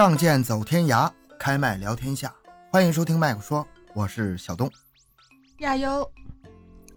[0.00, 2.34] 仗剑走天涯，开麦聊天下。
[2.72, 4.66] 欢迎收听麦克说，我是小东。
[5.58, 6.10] 亚优，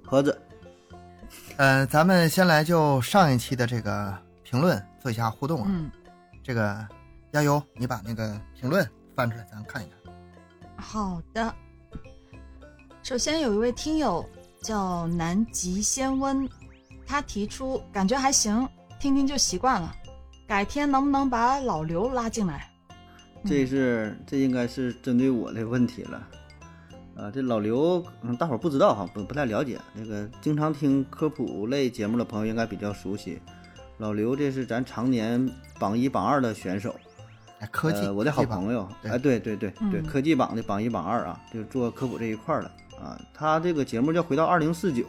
[0.06, 0.42] 盒子，
[1.58, 5.68] 呃，咱们先来就上一期的这个评论做一下互动啊。
[5.68, 5.92] 嗯，
[6.42, 6.88] 这个
[7.32, 10.14] 亚优，你把那个评论翻出来，咱看一看。
[10.78, 11.54] 好的。
[13.04, 14.26] 首先有一位听友
[14.62, 16.50] 叫南极仙温，
[17.06, 18.66] 他提出感觉还行，
[18.98, 19.94] 听听就习惯了，
[20.48, 22.70] 改天能不能把老刘拉进来？
[23.46, 26.28] 这是这应该是针对我的问题了。
[27.16, 29.80] 啊，这老刘，嗯，大伙儿不知道哈，不不太了解。
[29.94, 33.40] 那个经常听科普类节目的朋友应该比较熟悉。
[34.00, 35.48] 老刘，这是咱常年
[35.80, 36.96] 榜一榜二的选手，
[37.60, 43.20] 哎，科技，呃我的好朋友，对哎，对对对对，嗯科技榜的榜一榜二啊，就做科普这一块儿的啊。
[43.32, 45.04] 他这个节目叫《回到二零四九》，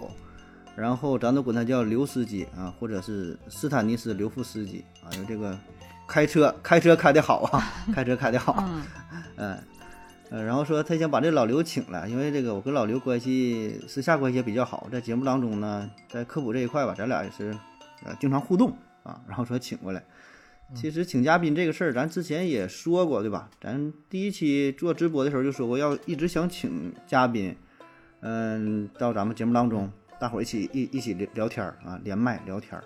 [0.77, 5.58] 然后咱都管他叫刘司机啊，或者是斯坦尼斯刘夫斯基啊，有这个
[6.06, 7.62] 开车开车开得好啊，
[7.94, 8.83] 开车开得好，嗯
[9.36, 9.58] 嗯，
[10.30, 17.56] 呃，然后说他想把这老刘请来，因为这个我跟老刘关系私下关系也比较好，在节目当中呢，在科普这一块吧，咱俩也是
[18.05, 20.02] 呃经常互动啊，然后说请过来。
[20.74, 23.48] 其实请嘉宾这个事儿，咱之前也说过，对吧？
[23.61, 27.55] 咱第一期做直播的时候就说过，要一直想请嘉宾，
[28.20, 32.83] 嗯，到咱们节目当中，大伙儿一起一一起聊聊天儿啊，连麦聊天儿。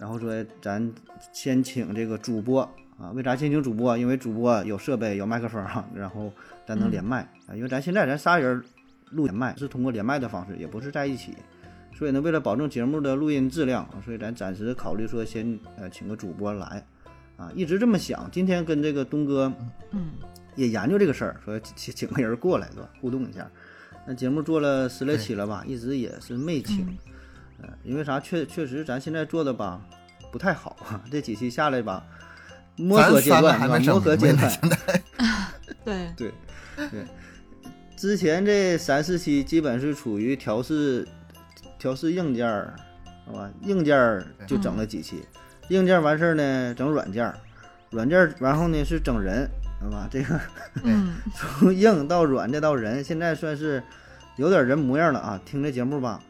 [0.00, 0.92] 然后说咱
[1.32, 2.62] 先请这个主播
[2.98, 3.96] 啊，为啥先请主播？
[3.96, 5.64] 因为主播有设备有麦克风、
[5.94, 6.32] 然后
[6.66, 7.54] 咱能连麦啊。
[7.54, 8.62] 因为咱现在咱仨人
[9.10, 11.34] 录连麦是通过连麦的方式，也不是在一起，
[11.94, 16.84] 所以呢，为了保证节目的录音质量，所以咱暂时考虑说先呃请个主播来
[17.36, 18.28] 啊，一直这么想。
[18.32, 19.52] 今天跟这个东哥
[19.92, 20.12] 嗯
[20.56, 22.88] 也研究这个事儿，说请请个人过来，对吧？
[23.00, 23.48] 互动一下。
[24.06, 26.86] 那节目做了十来期了吧，一直也是没请。
[27.62, 28.18] 呃，因为啥？
[28.20, 29.80] 确确实咱现在做的吧
[30.32, 32.04] 不太好啊，这几期下来吧，
[32.76, 33.68] 摸索阶段是吧？
[33.68, 34.52] 三个还磨合阶段，
[35.84, 36.32] 对，对
[36.90, 37.04] 对。
[37.96, 41.06] 之前这三四期基本是处于调试
[41.78, 42.74] 调试硬件儿，
[43.24, 43.48] 好吧？
[43.62, 45.22] 硬件儿就整了几期，
[45.68, 47.38] 硬件儿完事儿呢，整软件儿，
[47.90, 49.48] 软件儿然后呢是整人，
[49.80, 50.08] 好吧？
[50.10, 50.38] 这个
[50.82, 53.82] 嗯 从硬到软再到人，现在算是
[54.36, 55.40] 有点人模样了啊！
[55.46, 56.20] 听这节目吧，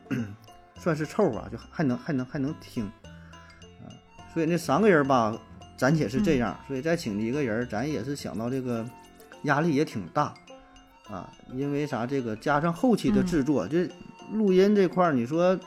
[0.76, 3.86] 算是凑合啊，就还能还能还能听啊。
[4.32, 5.38] 所以那三个人吧，
[5.76, 8.84] 暂且是这样，所以再请一个人，咱也是想到这个
[9.42, 10.34] 压力也挺大
[11.08, 12.06] 啊，因为啥？
[12.06, 13.88] 这个加上后期的制作，这
[14.32, 15.58] 录音这块儿，你说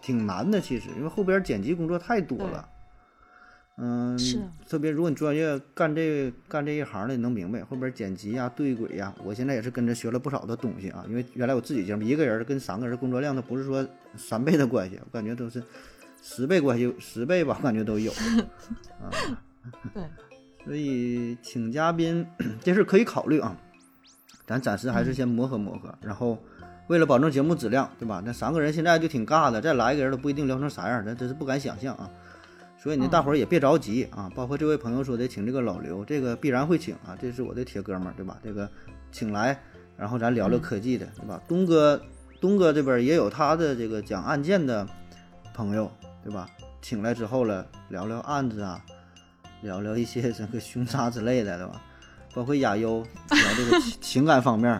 [0.00, 2.68] 挺难的，其实因为后边剪辑工作太多了。
[3.80, 11.04] 嗯，是特别如果你专业干这干这一行的，你能明白后边剪辑呀、对轨呀，我现在也是跟着学了不少的东西啊。
[11.08, 15.62] 因为原来我自己节目一个人跟三个人工作量，它不是说三倍的关系，我感觉都是
[16.20, 19.14] 十倍关系，十倍吧，我感觉都有啊。
[19.94, 20.02] 对，
[20.66, 22.26] 所以请嘉宾
[22.60, 23.56] 这事可以考虑啊，
[24.44, 26.36] 咱暂时还是先磨合磨合，然后
[26.88, 28.20] 为了保证节目质量，对吧？
[28.26, 32.10] 那三个人现在就挺尬的，再来一个人都不一定聊成啥样，咱真是不敢想象啊。
[32.80, 38.38] 所以呢，嗯大伙儿也别着急啊，包括这位朋友说的请这个老刘，这个必然会请啊，这是我的铁哥们儿，对吧？
[38.42, 38.70] 这个
[39.10, 39.60] 请来，
[39.96, 41.42] 然后咱聊聊科技的，对吧？
[41.48, 42.00] 东哥，
[42.40, 44.86] 东哥这边也有他的这个讲案件的
[45.52, 45.90] 朋友，
[46.22, 46.48] 对吧？
[46.80, 48.80] 请来之后了，聊聊案子啊，
[49.62, 51.82] 聊聊一些这个凶杀之类的，对吧？
[52.32, 54.70] 包括亚优聊这个情 情感方面，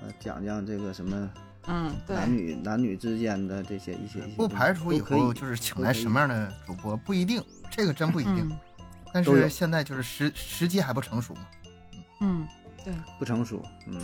[0.00, 1.28] 呃，讲讲这个什么
[1.68, 8.38] 嗯对，男女男女之间的这些一些一些，不排除以都可以后就是请来什么样的主播，不一定，这个真不一定。
[8.48, 8.58] 嗯
[9.12, 11.40] 但是现在就是时时机还不成熟嘛。
[12.20, 12.46] 嗯
[12.84, 13.98] 对，不成熟，嗯。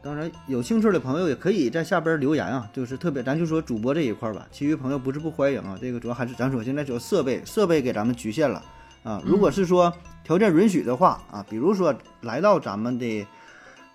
[0.00, 5.76] 当然，有兴趣的朋友也可以在下边留言啊，就是特别，咱就说主播这一块吧，其余朋友不是不欢迎啊。
[5.80, 8.62] 这个主要还是咱说现在主要设备设备给咱们局限了
[9.02, 9.20] 啊。
[9.24, 9.92] 如果是说
[10.22, 13.26] 条件允许的话啊，比如说来到咱们的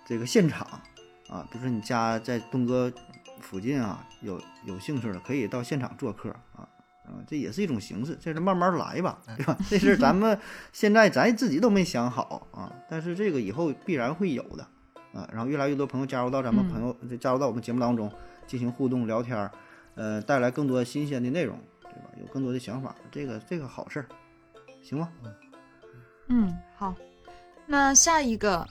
[0.04, 0.66] 这个现场
[1.30, 2.92] 啊，比如说你家在东哥
[3.40, 6.68] 附近啊，有有兴趣的可以到现场做客啊。
[7.02, 9.56] 啊，这也是一种形式，这是慢慢来吧，对吧？
[9.68, 10.38] 这事儿咱们
[10.72, 14.62] 现在咱自己都没想好啊，但是这个以后必然会有的
[15.12, 15.28] 啊。
[15.32, 18.12] 然后越来越多朋友加入到咱们朋友，加入到我们节目当中
[18.46, 19.50] 进行互动聊天儿，
[19.96, 22.10] 呃，带来更多新鲜的内容，对吧？
[22.20, 24.06] 有更多的想法，这个这个好事儿，
[24.80, 25.10] 行吗？
[26.28, 26.94] 嗯好。
[27.66, 28.64] 那下一个，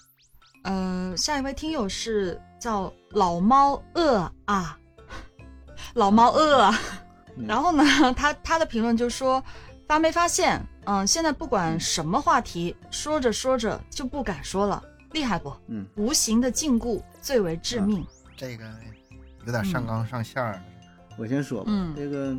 [0.63, 4.77] 呃，下一位听友是叫老猫饿啊，
[5.95, 6.79] 老猫饿啊。
[7.37, 7.83] 嗯然后呢，
[8.17, 9.41] 他他的评论就说，
[9.87, 10.61] 发没发现？
[10.83, 14.83] 嗯，现在不管什么话题，说着说着就不敢说了，
[15.13, 15.53] 厉害不？
[15.67, 18.05] 嗯，无形的禁锢最为致命。
[18.35, 18.65] 这个
[19.45, 20.61] 有点上纲上线儿了。
[21.17, 22.35] 我先说吧，嗯这个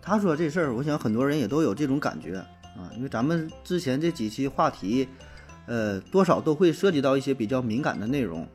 [0.00, 2.36] 他说这事儿，我想很多人也都有这种感觉
[2.78, 5.08] 啊，因为咱们之前这几期话题，
[5.66, 8.46] 呃，多少都会涉及到一些比较敏感的内容。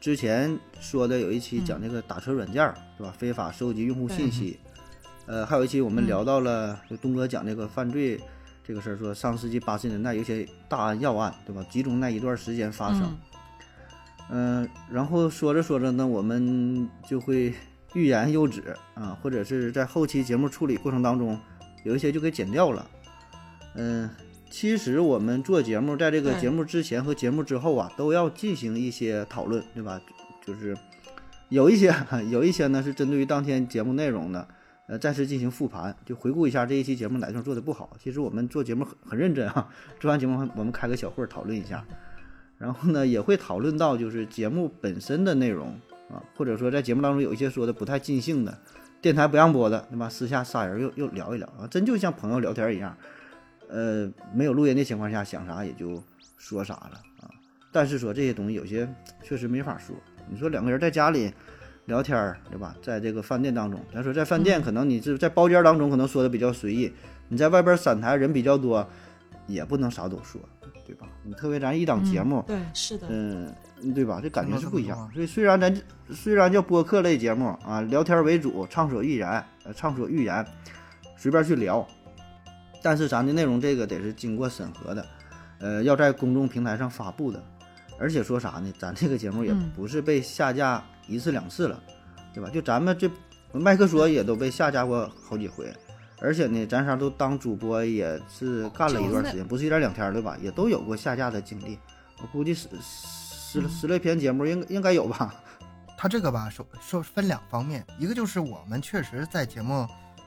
[0.00, 3.14] 之前说的有一期讲这个打车软件儿，是吧？
[3.16, 4.58] 非法收集用户信息。
[5.26, 8.20] 呃，还有一期我们聊到了，就东哥讲这个犯罪
[8.62, 11.64] 这个事儿，说上世纪八十年代有些大案要案，对吧？
[11.70, 13.02] 集中那一段时间发生。
[13.02, 13.18] 嗯
[14.30, 17.52] 嗯，然后说着说着呢，我们就会
[17.92, 21.38] 欲言又止啊，或者是在后期节目处理过程当中，
[21.84, 22.90] 有一些就给剪掉了。
[23.74, 24.08] 嗯，
[24.54, 30.00] 其实我们做节目，在这个节目之前和节目之后啊，都要进行一些讨论，对吧？
[30.46, 30.76] 就是
[31.48, 31.92] 有一些
[32.30, 34.46] 有一些呢是针对于当天节目内容的，
[34.86, 37.96] 呃，再次进行复盘，就回顾一下这一期节目哪地方做的不好。
[38.00, 39.68] 其实我们做节目很很认真啊，
[39.98, 41.84] 做完节目我们开个小会儿讨论一下。
[42.56, 45.70] 然后呢，也会讨论到就是节目本身的内容
[46.08, 48.56] 啊，或者说在节目当中有一些说的不太尽兴的，
[49.02, 50.08] 电台不让播的，对吧？
[50.08, 52.96] 私下仨人又又聊一聊啊，真就像朋友聊天一样，
[53.68, 56.02] 呃，没有录音的情况下想啥也就
[56.36, 57.30] 说啥了啊。
[57.72, 58.88] 但是说这些东西有些
[59.22, 59.94] 确实没法说，
[60.28, 61.32] 你说两个人在家里
[61.86, 62.74] 聊天儿，对吧？
[62.82, 66.92] 在这个饭店当中，咱说在饭店可能你是在包间当中可能说的比较随意，
[67.28, 68.88] 你在外边散台人比较多，
[69.46, 70.40] 也不能啥都说，
[70.86, 71.06] 对吧？
[71.22, 72.44] 你特别咱一档节目。
[72.46, 73.52] 对，是的，嗯，
[73.94, 74.20] 对吧？
[74.22, 75.10] 这感觉是不一样。
[75.12, 80.46] 所以虽然咱虽然叫播客类节目啊，聊天为主，畅所欲言，呃，畅所欲言，
[81.16, 81.86] 随便去聊，
[82.84, 85.06] 但是咱的内容这个得是经过审核的，
[85.58, 87.42] 呃，要在公众平台上发布的。
[87.98, 88.70] 而且说啥呢？
[88.78, 91.82] 咱这个节目也嗯不是被下架一次两次了，
[92.34, 92.50] 对吧？
[92.50, 93.10] 就咱们这
[93.52, 95.72] 麦克说也都被下架过好几回。
[96.20, 100.36] 而且呢，咱仨都当主播也是干了一段时间，不是一天两天，对吧？
[100.42, 101.78] 也都有过下架的经历。
[102.20, 105.34] 我估计十十十来篇节目应该应该有吧？
[105.96, 109.86] 他这个吧，说说分两方面，一个就是我们确实在节目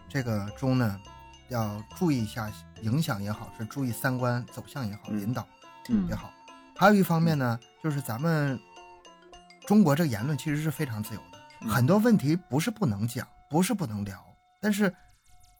[0.09, 0.99] 这个中呢，
[1.49, 2.51] 要注意一下
[2.81, 5.47] 影响也好，是注意三观走向也好，嗯引导
[5.89, 6.31] 嗯也好。
[6.75, 8.59] 还有一方面呢，就是咱们
[9.65, 14.23] 中国这个言论其实是非常自由的，嗯很多问题不是不能讲，不是不能聊，
[14.61, 14.93] 但是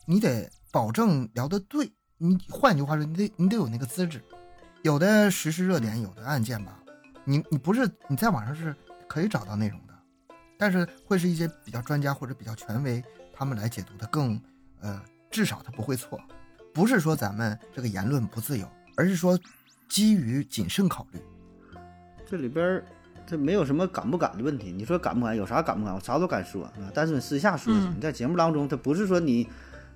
[0.06, 1.92] 你得保证聊得对。
[2.20, 4.24] 你换句话说，你得你得有那个资质。
[4.82, 6.80] 有的时事热点，有的案件吧，
[7.24, 8.76] 你你不是你在网上是
[9.08, 9.94] 可以找到内容的，
[10.58, 14.40] 但是会是一些比较专家或者比较权威他们来解读的更
[14.82, 16.20] 呃，至少他不会错。
[16.74, 19.40] 不是说咱们这个言论不自由，而是说
[19.88, 21.20] 基于谨慎考虑。
[22.30, 22.86] 这里边儿
[23.26, 24.72] 这没有什么敢不敢的问题。
[24.72, 25.36] 你说敢不敢？
[25.36, 25.96] 有啥敢不敢？
[25.96, 26.72] 我啥都敢说啊。
[26.94, 29.48] 但是你私下说，嗯你在节目当中，他不是说你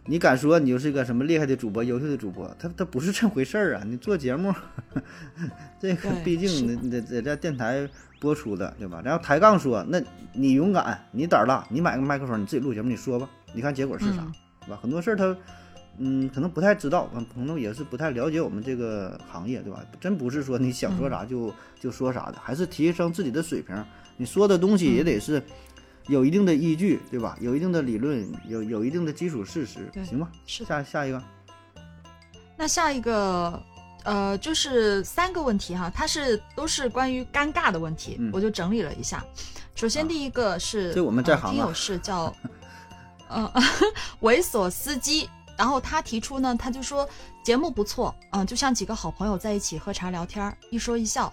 [0.05, 3.83] 你敢说你就是一个什么厉害的主播、优秀的主播，他他不是这回事儿啊。
[3.85, 4.51] 你做节目，
[5.79, 7.87] 这个毕竟得得在电台
[8.19, 9.01] 播出的，对吧？
[9.05, 10.01] 然后抬杠说，那
[10.33, 14.33] 你勇敢，你胆儿大，你买个麦克风，你自己录节目，你说吧，你看结果是啥，嗯
[14.65, 14.79] 是吧？
[14.81, 15.35] 很多事儿他。
[15.97, 19.85] 嗯，可能不太知道，嗯，可能也是不太了解我们这个行业，对吧？
[19.99, 23.75] 真不是说你想说啥就、就说啥的，还是提升自己的水平。
[24.15, 25.43] 你说的东西也得是
[26.07, 27.37] 有一定的依据，对吧？
[27.41, 30.31] 有一定的理论，有有一定的基础事实，行吧？
[30.47, 30.63] 是。
[30.63, 31.21] 下下一个，
[32.57, 33.61] 那下一个，
[34.05, 39.23] 呃，就是三个问题哈，它是都是关于尴尬的问题，嗯我就整理了一下。
[39.75, 42.33] 首先啊第一个是，这我们在行听友是叫，
[43.31, 43.53] 呃，
[44.21, 45.29] 猥琐司机。
[45.57, 47.07] 然后他提出呢，他就说
[47.43, 51.31] 节目不错，嗯、就像几个好朋友在一起喝茶聊天，一说一笑，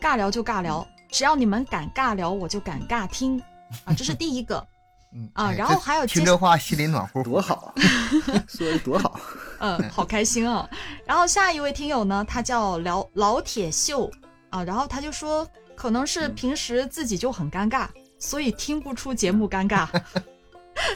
[0.00, 3.40] 尬聊就尬聊，只要你们敢尬聊，我就敢尬听，
[3.84, 4.66] 啊，这是第一个。
[5.12, 7.30] 嗯啊然后还有接听这话心里暖乎乎。
[7.30, 7.74] 多好啊，
[8.46, 9.18] 说的多好，
[9.58, 10.68] 嗯，好开心啊！
[11.04, 14.08] 然后下一位听友呢，他叫老老铁秀
[14.50, 17.88] 啊，然后他就说，可能是平时自己就很尴尬，
[18.20, 19.88] 所以听不出节目尴尬。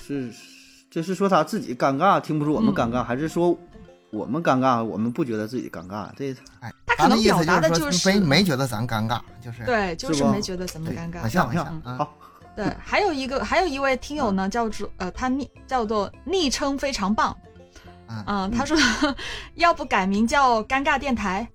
[0.03, 0.33] 是
[0.91, 3.59] 这是说他自己尴尬，听不出我们嗯尴尬，还是说
[4.11, 6.09] 我们尴尬，我们不觉得自己尴尬？
[6.17, 11.29] 这哎，他可能的意思表达的就就是是没没觉得咱尴尬，就是对，就是没觉得咱们尴尬往。
[11.31, 11.65] 下往下。
[11.99, 12.17] 好，
[12.55, 17.37] 对，还有一个还有一位听友呢，叫做呃，他昵叫做昵称非常棒，
[18.07, 18.79] 啊嗯，他说
[19.57, 21.49] 要不改名叫尴尬电台，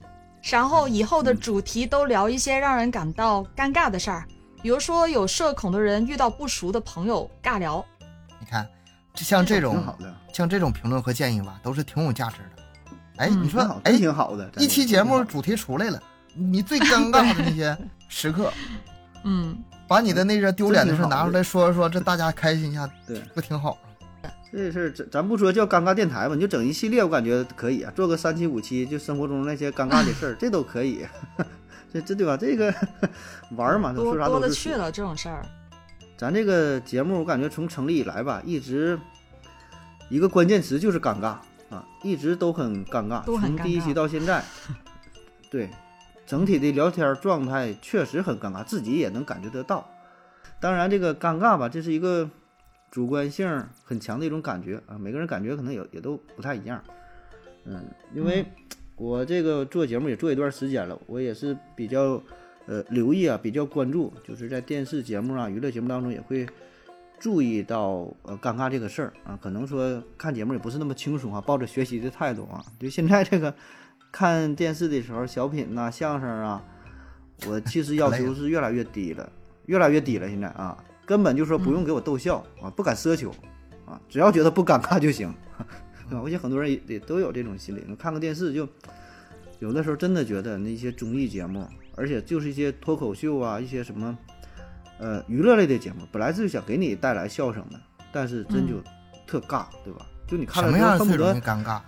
[0.51, 4.25] 然后以后的主题都聊一些让人感到尴尬的事儿，
[4.61, 7.85] 比如说有社恐的人遇到不熟的朋友尬聊。
[9.15, 12.63] 像这种挺好的，像这种评论和建议吧，都是挺有价值的。
[13.17, 14.49] 哎，嗯你说哎，挺好的。
[14.57, 16.01] 一期节目主题出来了，
[16.33, 18.51] 你最尴尬的那些时刻，
[19.25, 23.71] 嗯，把你的那些丢脸的事拿出来说一说，这大家开心一下，对不挺好
[24.23, 24.29] 吗？
[24.51, 31.05] 这事儿咱咱不说叫尴尬电台吧，你就整一系列，我感觉可以啊，做个三期五期，就生活中那些尴尬的事儿， 这都可以。
[31.91, 32.37] 这这对吧？
[32.37, 32.73] 这个
[33.57, 34.71] 玩嘛，多说啥多都是说。
[34.71, 35.45] 了去了这种事儿。
[36.19, 38.99] 咱这个节目，我感觉从成立以来吧，一直
[40.09, 41.37] 一个关键词就是尴尬，
[41.73, 44.43] 啊，一直都很尴尬，从第一期到现在，
[45.49, 45.69] 对，
[46.27, 49.89] 整体的聊天状态确实很尴尬，自己也能感觉得到。
[50.59, 52.29] 当然，这个尴尬吧，这是一个
[52.91, 56.83] 主观性很强的一种感觉啊，每个人感觉可能也也都不太一样。
[57.63, 57.81] 嗯，
[58.13, 58.45] 因为
[58.97, 62.21] 我这个做节目也做一段时间了，我也是比较
[62.69, 66.45] 呃留意啊，比较关注，就是在电视节目啊、娱乐节目当中也会
[67.19, 69.37] 注意到呃尴尬这个事儿啊。
[69.41, 72.63] 可能说看节目也不是那么轻松啊，抱着学习的态度啊。
[72.79, 73.51] 就现在这个
[74.11, 76.63] 看电视的时候，小品呐、相声啊，
[77.47, 79.27] 我其实要求是越来越低了，
[79.65, 80.29] 越来越低了。
[80.29, 83.31] 现在啊，根本就说不用给我逗笑啊，不敢奢求
[83.87, 85.33] 啊，只要觉得不尴尬就行。
[86.07, 86.21] 对吧？
[86.23, 87.83] 我想很多人也也都有这种心理。
[87.97, 88.67] 看个电视就
[89.59, 91.67] 有的时候真的觉得那些综艺节目，
[91.99, 94.17] 而且就是一些脱口秀啊，一些什么
[94.99, 97.79] 呃娱乐类的节目，本来是想给你带来笑声的，
[98.11, 98.81] 但是真就
[99.27, 100.05] 特尬，对吧？
[100.25, 101.81] 就你看什么了之后恨不样最容易得尴尬？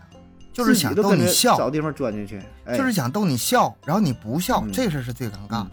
[0.51, 5.71] 就是想逗你笑，找地方钻进去，哎，就是想逗你笑，然后你不笑，嗯这事儿是最尴尬的。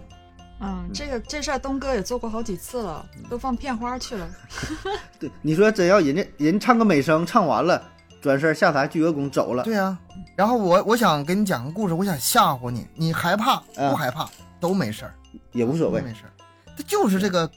[0.61, 4.29] 嗯，这个这事儿东哥也做过好几次了，都放片花去了。
[5.19, 7.83] 对你说真要人家人唱个美声，唱完了
[8.21, 9.97] 转身下台鞠个躬走了，对呀、
[10.37, 14.29] 然后我我想给你讲个故事，我想吓唬你，你害怕嗯不害怕
[14.61, 15.15] 都没事儿，
[15.53, 16.01] 也无所谓。
[16.01, 16.31] 没事儿。
[16.77, 17.51] 这就是这个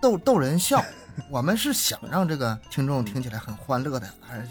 [0.00, 0.82] 逗逗人笑，
[1.30, 4.48] 我们是想让这个听众听起来很欢乐的，还是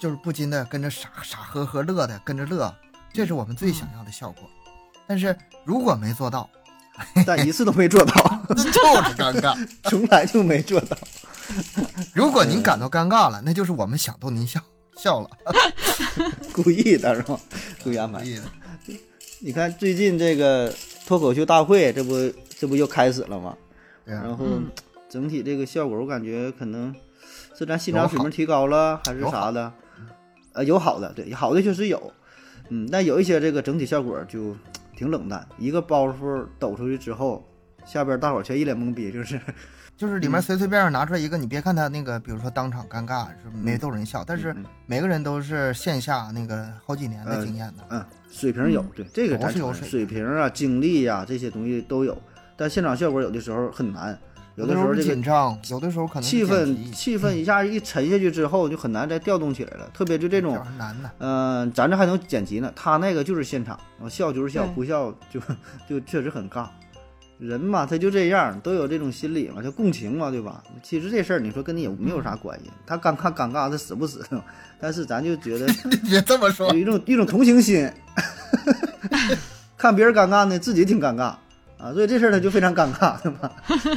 [0.00, 2.74] 就是不禁的跟着傻傻呵呵乐的跟着乐，
[3.12, 4.48] 这是我们最想要的效果。
[5.06, 6.48] 但是如果没做到，
[7.26, 8.14] 但一次都没做到，
[8.54, 8.70] 就是
[9.16, 9.68] 尴尬。
[9.90, 10.96] 从来就没做到。
[12.14, 14.60] 如果您感到尴尬了，那就是我们想逗您笑
[14.96, 15.30] 笑了。
[16.52, 17.38] 故意的是吧？
[17.82, 18.24] 故意安排。
[19.40, 20.72] 你看最近这个
[21.06, 22.14] 脱口秀大会，这不
[22.58, 23.56] 这不又开始了吗？
[24.06, 24.70] 啊然后嗯
[25.08, 26.94] 整体这个效果，我感觉可能
[27.56, 29.72] 是咱欣赏水平提高了，还是啥的？
[30.54, 32.12] 呃，有好的，对，好的确实有，
[32.68, 34.56] 嗯，但有一些这个整体效果就
[34.96, 35.46] 挺冷淡。
[35.58, 37.44] 一个包袱抖出去之后，
[37.84, 39.40] 下边大伙儿全一脸懵逼，就是
[39.96, 47.84] 就是里面随随便便拿出来一个，你别看他那个，比如说当场尴尬是没逗人笑，但是嗯每个人都是线下那个好几年的经验的。
[47.90, 52.20] 嗯，水平有，对这个都咱是有水水平啊、经历呀、这些东西都有，
[52.56, 54.18] 但现场效果有的时候很难，
[54.56, 59.88] 有的时候这个紧张，有的时候可能气氛气氛一下一沉下去之后，就很难再调动起来了。
[59.94, 61.10] 特别就这种难的。
[61.18, 63.78] 嗯、咱这还能剪辑呢，他那个就是现场，
[64.10, 65.40] 笑就是笑，对不笑就
[65.88, 66.66] 就确实很尬。
[67.42, 70.62] 人嘛，他就这样，都有这种心理嘛，叫共情嘛，对吧？
[70.80, 74.24] 其实这事儿你说跟你也没有啥关系，他尴尬尴尬，他死不死？
[74.78, 75.66] 但是咱就觉得
[76.08, 77.90] 别这么说有，一种一种同情心，
[79.76, 81.34] 看别人尴尬呢，自己挺尴尬
[81.78, 83.50] 啊，所以这事儿他就非常尴尬，对吧？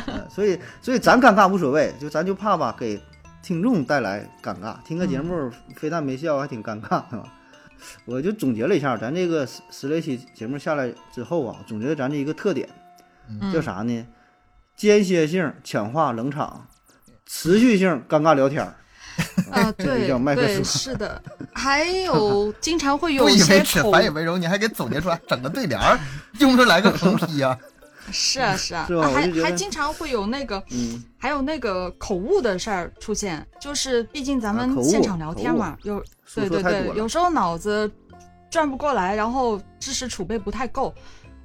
[0.07, 2.99] 呃所以所以咱尴尬无所谓，就咱就怕吧，给
[3.43, 4.75] 听众带来尴尬。
[4.83, 7.31] 听个节目非但没笑，还挺尴尬，对吧？
[8.05, 12.84] 我就总结了一下，咱这个十十来期节目下来之后啊，总结了咱这一个特点，嗯
[13.53, 14.05] 叫啥呢？
[14.75, 16.67] 间歇性强化冷场，
[17.25, 18.75] 持续性尴尬聊天儿。
[19.49, 21.21] 啊， 对对，是的，
[21.53, 25.97] 还有 经常会不以为有一些耻，口反以为荣，你还给总结出来整个对联儿，
[26.39, 27.57] 用不出来个横批啊？
[28.11, 36.03] 是啊 是啊，还还经常会有那个嗯，还有那个口误的事儿出现，就是毕竟咱们现场聊天嘛，有
[36.35, 37.07] 对对对，有。
[37.07, 37.89] 时候脑子
[38.51, 40.93] 转不过来，然后知识储备不太够。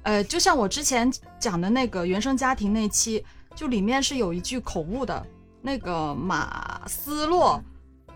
[0.03, 3.23] 呃，就像我之前讲的那个原生家庭那期，
[3.55, 5.25] 就里面是有一句口误的，
[5.61, 7.61] 那个马斯洛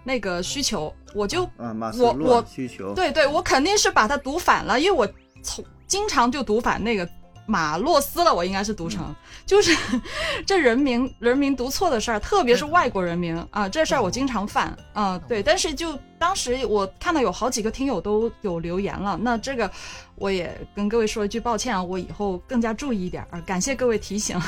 [0.04, 5.08] 那个需求，我就啊，马斯我洛我需求，对对，我肯定是把它读反了，因为我
[5.44, 7.08] 从经常就读反那个
[7.46, 9.75] 马洛斯了，我应该是读成，嗯就是
[10.46, 19.70] 这人名人名读错的事儿，特别是外国人名啊，这事儿我经常犯啊，对，但是就当时我看到有好几个听友都有留言了，那这个
[20.16, 24.42] 我也跟各位说一句抱歉啊，我以后更加注意一点儿，感谢各位提醒。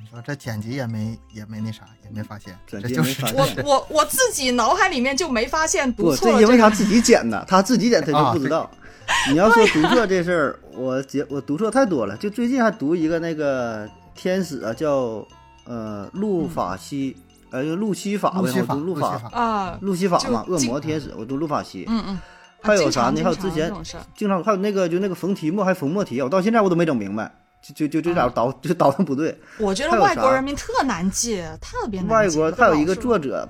[0.00, 8.70] 你说这剪辑也没也没那啥，也没发现，这就是我我我自己脑海里面就没发现读不，错了、这因为他自己剪的，他自己剪他啊就不知道。
[9.30, 12.16] 你要说读错这事儿，我剪我读错太多了。
[12.16, 15.26] 就最近还读一个那个天使啊，叫
[15.64, 17.16] 呃路法西，
[17.50, 21.84] 呃路西法呗，路西法，我读路法，啊，路西法嘛，恶魔天使，我读路法西。
[21.88, 22.18] 嗯嗯，
[22.60, 23.10] 还有啥？
[23.10, 23.72] 呢还有之前
[24.14, 29.36] 经常还有那个就那个冯提莫还冯莫提，我到现在我都没整明白，就就就这俩啊倒就倒腾不对。
[29.58, 32.38] 我觉得外国人民特难记，特别难记。
[32.38, 33.48] 外国不还有一个作者，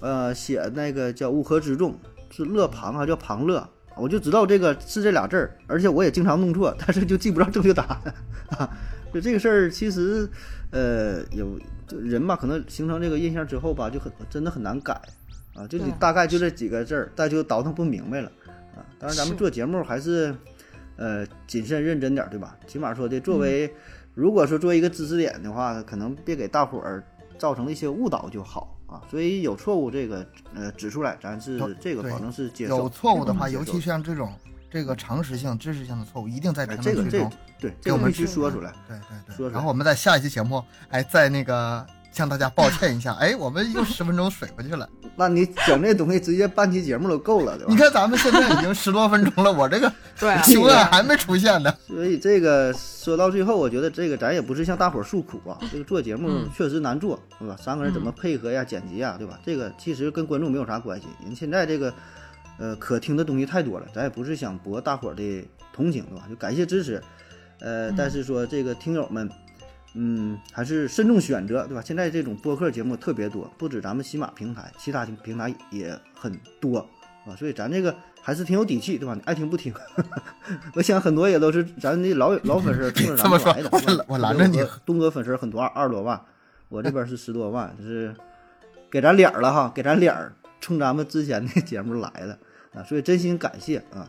[0.00, 1.92] 呃，写那个叫《乌合之众》，
[2.34, 3.66] 是勒庞啊叫庞乐，
[4.00, 8.14] 我就知道这个是这俩字儿，而且我也经常弄错，但是就记不着正确答案
[8.58, 8.70] 啊。
[9.12, 10.28] 就这个事儿，其实
[10.70, 15.00] 呃有就人吧，可能形成这个印象之后吧，就很真的很难改
[15.54, 18.30] 啊，就你大概就这几个字儿，但就倒腾不明白了
[18.76, 18.86] 啊。
[18.98, 20.32] 当然，咱们做节目还是
[20.96, 22.56] 呃谨慎认真点儿，对吧？
[22.68, 23.74] 起码说的，作嗯为、
[24.14, 27.02] 如果说作为一个知识点的话，可能别给大伙儿
[27.36, 29.00] 造成了一些误导就好啊。
[29.10, 32.78] 所以有错误这个呃指出来，咱是有这个保证是接受。
[32.78, 34.34] 有错误的话，嗯尤其像这种
[34.70, 38.72] 这个常识性、知识性的错误，一定在哎，评这个这个论区中对，给我们这个必须指说出来。
[38.88, 38.98] 对
[39.36, 44.88] 对对，然后我们在下一期节目，哎，在那个向大家抱歉一下，哎，我们又十分钟水过去了。
[45.16, 47.70] 那你整这东西直接半期节目都够了，对吧？
[47.70, 51.72] 你看咱们现在已经十多分钟了，我这个对啊，求案还没出现呢。
[51.86, 57.56] 所以这个说到最后，我觉得这个咱也不是向大伙诉苦啊，这个做节目嗯确实难做，对吧？
[57.60, 59.38] 三个人怎么配合呀、剪辑呀，对吧？
[59.44, 61.92] 这个其实跟观众没有啥关系，人现在这个
[62.58, 66.24] 呃可听的东西太多了，咱也不是想博大伙的同情，对吧？
[66.28, 67.02] 就感谢支持，
[67.60, 69.28] 呃，嗯但是说这个听友们。
[69.94, 71.82] 嗯，还是慎重选择，对吧？
[71.84, 76.78] 现在这种播客节目特别多，不止咱们喜马平台，其他平台也很多
[77.26, 79.14] 啊，所以咱这个还是挺有底气，对吧？
[79.14, 79.74] 你爱听不听，
[80.74, 84.04] 我想很多也都是咱的老老粉丝冲着咱们来的。
[84.08, 86.20] 我拦着你东哥粉丝很多，二十多万，
[86.68, 88.14] 我这边是十多万，就是
[88.90, 90.14] 给咱脸了哈，给咱脸，
[90.60, 92.38] 冲咱们之前的节目来的
[92.72, 94.08] 啊，所以真心感谢啊，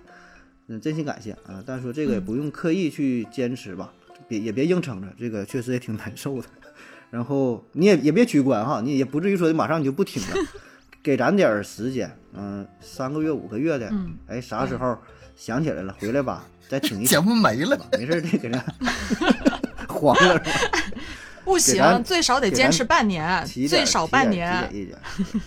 [0.67, 3.91] 嗯，真心感谢啊，但是说这个也不用刻意去坚持吧，
[4.31, 6.47] 别也别硬撑着，这个确实也挺难受的。
[7.09, 10.35] 然后你也也别取关哈，你也不至于说马上你就不听了，
[11.03, 14.97] 给咱点儿时间，嗯、三个月五个月的，嗯哎，啥时候
[15.35, 18.63] 想起来了回来吧，再听一 节听，目没了，没事儿这给咱
[19.89, 20.45] 黄了是吧？
[21.43, 24.67] 不行，最少得坚持半年，最少半年儿。
[24.69, 24.97] 提点意见，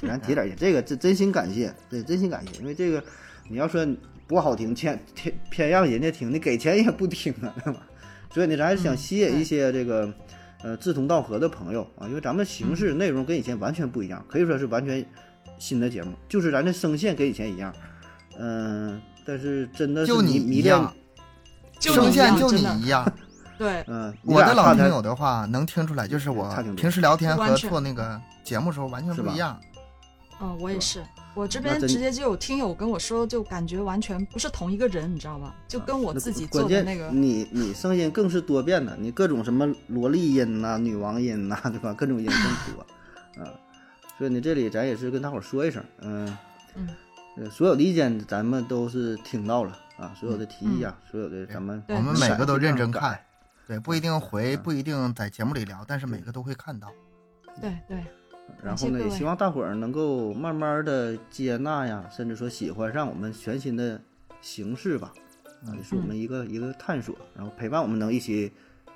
[0.03, 3.03] 给咱提点意见，这个真真心感谢，对，真心感谢，因为这个
[3.49, 3.87] 你要说
[4.27, 7.81] 不好听，偏偏偏让人家听，你给钱也不听啊，对吧？
[8.35, 10.13] 所以呢，咱还是想嗯吸引一些这个
[10.65, 15.07] 呃志同道合的朋友啊，因为咱们形式内容跟以前完全不一样，可以说是完全
[15.57, 17.73] 新的节目，就是咱这声线跟以前一样，
[18.41, 20.95] 嗯、但是真的是就你迷迷恋，一样，
[21.79, 23.11] 就你一声线就你一样。
[23.57, 29.61] 对，嗯、你我的老听友的话能听出来，就是我平时聊天和做那个节目时候完全不一样。
[30.41, 31.01] 嗯，我也是，
[31.35, 35.55] 我这边直接就有听友跟我说，就感觉完全不是同一个人，你知道吧？
[35.67, 41.93] 就跟我自己做的那个，你你声音更是多变的，你各种什么萝莉音呐、女王音呐、对吧？
[41.93, 43.53] 各种音更多，啊，
[44.17, 46.37] 所以你，这里咱也是跟大伙儿说一声，嗯
[46.77, 46.89] 嗯，
[47.37, 53.19] 呃，所有的意见咱们都是听到了啊，所有的提议啊，所有的咱们我们每个都认真看，
[53.67, 56.89] 对，不一定回，嗯不一定在节目里聊，但是每个都会看到。
[57.61, 58.05] 对对，
[58.63, 64.01] 然后呢，也希望大伙儿能够慢慢的接纳呀，甚至说喜欢上我们全新的
[64.41, 65.13] 形式吧，
[65.67, 68.51] 啊，也是我们一个、一个探索，然后陪伴我们能一起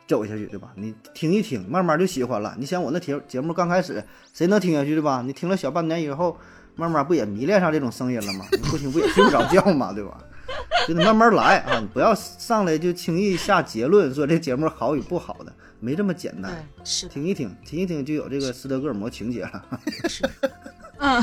[0.06, 0.72] 走下去，对吧？
[0.74, 2.54] 你听一听，慢慢就喜欢了。
[2.58, 5.22] 你想我那节节目刚开始谁能听下去，对吧？
[5.24, 6.38] 你听了小半年以后，
[6.74, 8.46] 慢慢不也迷恋上这种声音了吗？
[8.52, 9.92] 你不听不也睡不着觉吗？
[9.92, 10.18] 对吧？
[10.86, 11.78] 就得慢慢来啊！
[11.78, 16.52] 你不要上来就轻易下结论，说这节目好与不好的，没这么简单。
[16.52, 19.64] 对，是的，听一听，听一听就有这个斯德哥尔摩情节了。
[20.08, 20.28] 是
[20.98, 21.22] 嗯，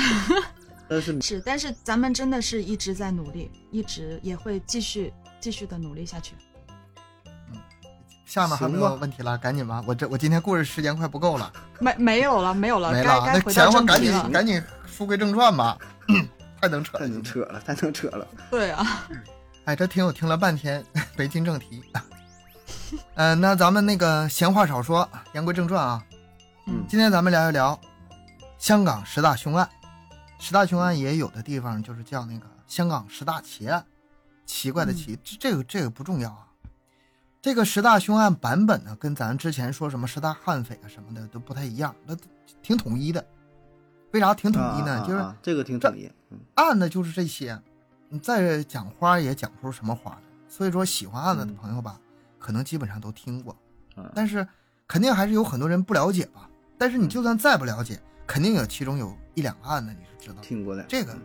[0.87, 6.35] 但是是，但是咱们真的是一直在努力，一直也会继续继续的努力下去。
[8.25, 14.01] 下面还没有问题了，赶紧吧，我这我今天故事时间快不够了， 没没有了，没有了，没了，那该回到闲话赶。
[14.01, 15.77] 紧赶紧书归正传吧，
[16.59, 17.09] 太能扯太了。
[17.09, 18.27] 能扯了，太能扯了。
[18.49, 19.07] 对啊，
[19.65, 20.83] 哎，这听我听了半天
[21.15, 21.83] 没进正题。
[23.15, 26.03] 呃，那咱们那个闲话少说，言归正传啊。
[26.67, 27.79] 嗯今天咱们聊一聊
[28.57, 29.69] 香港十大凶案。
[30.39, 33.85] 十大凶案也有的地方就是叫那个香港十大奇案，
[34.45, 36.47] 奇怪的奇，这这个这个不重要啊。
[37.41, 42.15] 这个十大凶案版本呢，跟咱之前说什么十大悍匪啊什么的都不太一样，那
[42.61, 43.23] 挺统一的。
[44.11, 44.95] 为啥挺统一呢？
[44.95, 46.09] 啊啊就是啊这个挺统一。
[46.31, 47.59] 嗯案子就是这些，
[48.09, 50.17] 你再讲花也讲不出什么花来。
[50.49, 51.99] 所以说喜欢案子的朋友吧，
[52.45, 53.57] 可能基本上都听过，
[53.97, 54.47] 嗯但是
[54.87, 56.47] 肯定还是有很多人不了解吧。
[56.77, 61.17] 但是你就算再不了解，肯定有其中有一两个案子你是知道的，听过的这个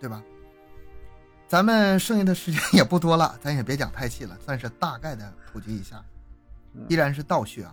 [0.00, 0.20] 对吧？
[1.46, 6.04] 咱们剩下的时间也不多了，咱也别讲太细了，算是大概的普及一下
[6.72, 6.84] 嗯。
[6.88, 7.72] 依然是倒叙啊。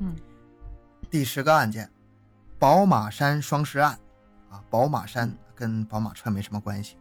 [0.00, 0.16] 嗯，
[1.08, 1.88] 第十个案件，
[2.58, 3.96] 宝马山双尸案，
[4.50, 6.96] 啊，宝马山跟宝马车没什么关系，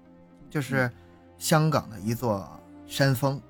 [0.48, 0.92] 就是
[1.40, 2.48] 香港的一座
[2.86, 3.42] 山峰，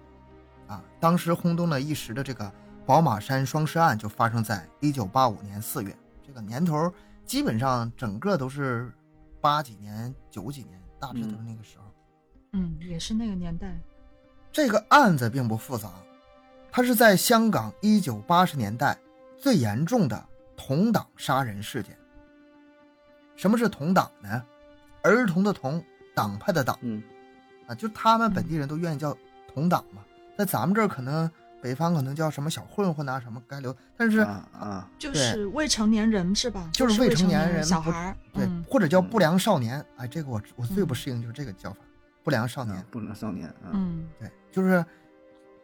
[0.67, 2.51] 啊，当时轰动了一时的这个
[2.85, 6.91] 宝马山双尸案就发生在一九八五年四月，这个年头
[7.25, 8.91] 基本上整个都是
[9.41, 11.83] 八几年、九几年，大致都是那个时候。
[12.53, 13.75] 嗯，也是那个年代。
[14.51, 15.91] 这个案子并不复杂，
[16.71, 18.97] 它是在香港一九八十年代
[19.37, 20.25] 最严重的
[20.55, 21.97] 同党杀人事件。
[23.35, 24.41] 什么是同党呢？
[25.03, 25.83] 儿童的同，
[26.15, 27.03] 党派的党嗯
[27.67, 29.15] 啊，就他们本地人都愿意叫
[29.53, 30.01] 同党嘛。
[30.37, 31.29] 在咱们这儿可能
[31.61, 36.69] 北方可能叫什么小混混啊，什么该留，但是啊啊，就是未成年人是吧？
[36.73, 38.17] 就是是未成年年人小孩儿。
[38.33, 39.83] 对，嗯或者叫不良少年。
[39.97, 41.77] 哎，这个我我最不适应就是这个叫法，
[42.23, 42.85] 不良少年啊。
[42.91, 44.85] 不良少年啊，嗯对，就是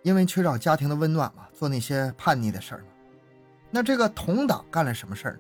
[0.01, 2.85] 因为缺少家庭的温暖嘛，做那些叛逆的事儿嘛。
[3.69, 5.39] 那这个同党干了什么事儿呢？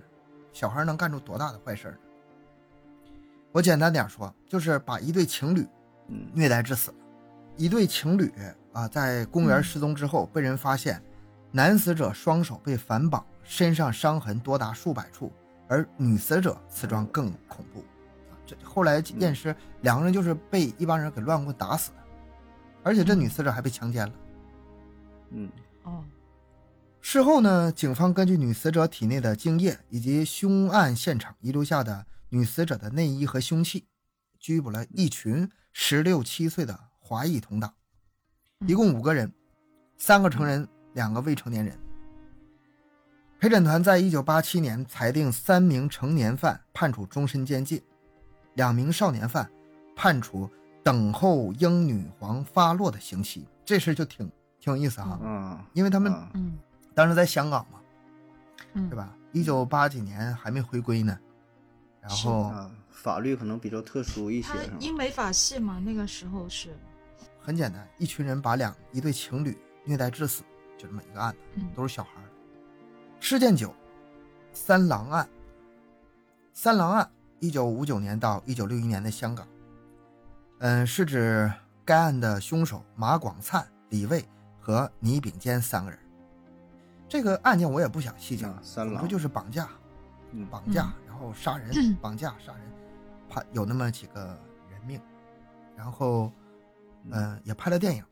[0.53, 1.97] 小孩能干出多大的坏事儿呢？
[3.51, 5.65] 我简单点说，就是把一对情侣
[6.07, 6.97] 嗯虐待致死了。
[7.61, 8.33] 一对情侣
[8.73, 10.99] 啊，在公园嗯失踪之后，被人发现，
[11.51, 15.31] 男死者双手被反绑，身上伤痕多达数百处，
[15.67, 17.81] 而女死者死状更恐怖。
[18.31, 21.97] 啊，这后来验尸，两个人就是被一帮人给乱棍打死的，
[22.81, 24.13] 而且这女死者还被强奸了。
[25.29, 25.47] 嗯
[25.83, 26.03] 哦
[26.99, 33.85] 事后呢，警方根据女死者体内的精液以及凶案现场遗留下的女死者的内衣和凶器，
[34.39, 36.79] 拘捕了一群十六七岁的
[37.11, 37.69] 华裔同党，
[38.65, 39.29] 一共五个人，
[39.97, 41.77] 三个成人，两个未成年人。
[43.37, 47.83] 陪审团在一九八七年裁定三名成年犯判处终身监禁，
[48.53, 49.51] 两名少年犯
[49.93, 50.49] 判处
[50.81, 53.45] 等候英女皇发落的刑期。
[53.65, 54.25] 这事就挺
[54.61, 56.13] 挺有意思哈，嗯，因为他们
[56.95, 57.81] 当时在香港嘛，
[58.71, 58.95] 嗯，对？
[58.95, 59.13] 吧？
[59.33, 61.19] 一九八几年还没回归呢，
[61.99, 64.53] 然后啊，法律可能比较特殊一些？
[64.79, 66.69] 英美法系嘛，那个时候是
[67.41, 70.43] 很简单，一群人把两一对情侣虐待致死，
[70.77, 72.29] 就这么一个案子，嗯都是小孩儿。
[73.19, 73.73] 事件九，
[74.53, 75.27] 三郎案。
[76.53, 79.47] 三郎案，一九五九年到一九六一年的香港，
[80.59, 81.51] 嗯，是指
[81.83, 84.23] 该案的凶手马广灿、李卫
[84.59, 85.97] 和倪炳坚三个人。
[87.09, 89.67] 这个案件我也不想细讲啊，三郎总之就是绑架，
[90.31, 92.61] 嗯绑架，然后杀人， 绑架杀人，
[93.29, 94.37] 拍有那么几个
[94.69, 95.01] 人命，
[95.75, 96.31] 然后，
[97.09, 98.03] 嗯、也拍了电影，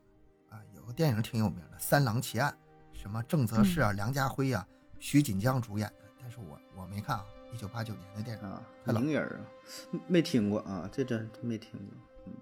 [0.49, 2.52] 啊，有个电影挺有名的《三郎奇案》，
[2.99, 4.65] 什么郑则仕啊、梁家辉啊、
[4.99, 9.41] 徐锦江主演的，但是我我没看啊，一九八九年的电影，啊，名人儿啊，
[10.08, 12.34] 没听过啊，这真没听过。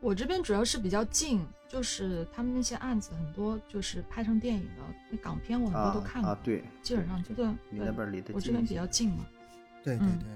[0.00, 9.26] 我这边主要是比较近，就是他们那些案子很多就是拍成电影的，那港片我很多啊都看过，啊，对，基本上就对你那边离得我这边比较近嘛。
[9.28, 9.32] 嗯
[9.82, 10.26] 对对对。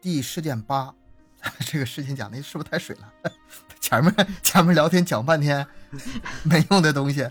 [0.00, 0.92] 第事件八，
[1.66, 3.32] 这个事情讲的是不是太水了？
[3.80, 5.66] 前面前面聊天讲半天
[6.44, 7.28] 没用的东西，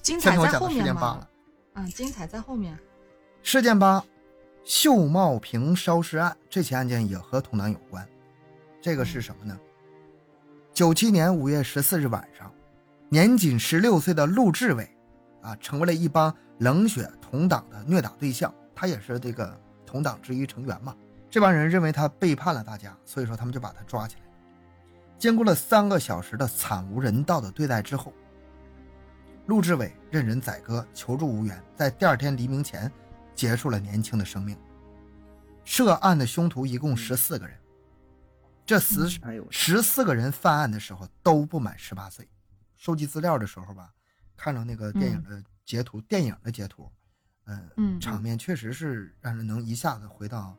[0.00, 1.28] 精彩在后面嘛八了。。
[1.74, 2.78] 嗯，精彩在后面。
[3.42, 4.04] 事件八，
[4.64, 8.08] 秀茂坪烧尸案，这起案件也和同党有关。
[8.80, 9.58] 这个是什么呢？
[10.72, 12.52] 九七年五月十四日晚上，
[13.08, 14.88] 年仅十六岁的陆志伟，
[15.42, 18.54] 啊，成为了一帮冷血同党的虐打对象。
[18.74, 20.94] 他也是这个同党之一成员嘛。
[21.32, 24.22] 这帮人认为他背叛了大家，所以说他们就把他抓起来。
[25.18, 28.12] 经过了三个小时的惨无人道的对待之后，
[29.46, 32.92] 陆志伟任人宰割，求助无援，在第二天黎明前
[33.34, 34.54] 结束了年轻的生命。
[35.64, 37.56] 涉案的凶徒一共十四个人，
[38.66, 39.08] 这十
[39.50, 42.28] 十四个人犯案的时候都不满十八岁。
[42.76, 43.90] 收集资料的时候吧，
[44.36, 46.92] 看到那个电影的截图，电影的截图，
[47.46, 50.54] 嗯嗯场面确实是让人能一下子回到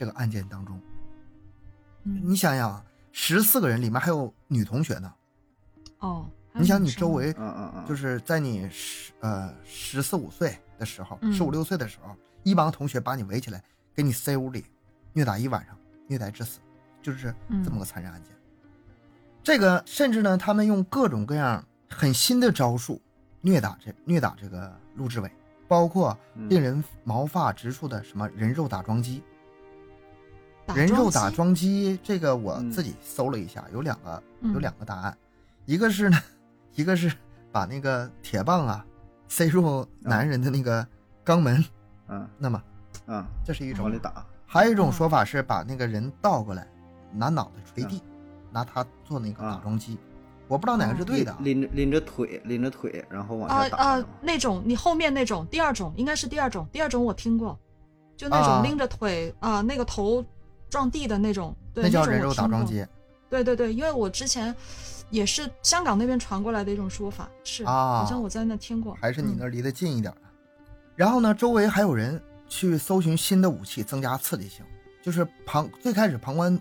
[0.00, 0.80] 这个案件当中。
[2.04, 2.82] 嗯你想想啊，
[3.12, 5.12] 十四个人里面还有女同学呢。
[5.98, 13.62] 哦，你想，你周围嗯嗯嗯，就是在你十呃十四五岁的时候，嗯十五六岁的时候，一帮同学把你围起来，
[13.94, 14.64] 给你塞屋里，
[15.12, 16.60] 虐打一晚上，虐待致死，
[17.02, 18.34] 就是这么个残忍案件。
[19.42, 22.98] 这个甚至呢，他们用各种各样很新的招数
[23.42, 25.30] 虐打这虐打这个陆志伟，
[25.68, 29.22] 包括嗯令人毛发直竖的什么人肉打桩机。
[30.70, 35.16] 打人肉打桩机，这个我嗯自己搜了一下，有两个嗯有两个答案，
[35.64, 36.18] 一个是呢，
[36.74, 37.12] 一个是
[37.50, 38.84] 把那个铁棒啊
[39.28, 40.86] 塞入男人的那个
[41.24, 41.64] 肛门，
[42.08, 42.62] 嗯那么
[43.06, 46.66] 嗯，这是一种往里打，还有一种说法是把那个人倒过来，
[47.12, 48.10] 拿脑袋捶地，嗯
[48.52, 49.96] 拿他做那个打啊桩机，
[50.48, 51.38] 我不知道哪个是对的啊。
[51.40, 54.04] 拎着拎着腿，拎着腿，然后往啊下打啊啊。
[54.20, 57.58] 那种你后面那种第二种应该是第二种，第二种我听过，
[58.16, 60.24] 就那啊种拎着腿啊、那个头
[60.70, 62.32] 撞地的那种，对，那叫人肉。
[62.32, 62.86] 打桩机
[63.28, 64.54] 对对对，因为我之前
[65.10, 70.20] 也是香港那边传过来的一种说法，是啊好像我在那听过，还是你嗯那离得近一点的。
[70.96, 74.64] 然后呢，周围还有人去搜寻新的武器，增加刺激性。
[75.02, 76.58] 就是旁最开始旁观，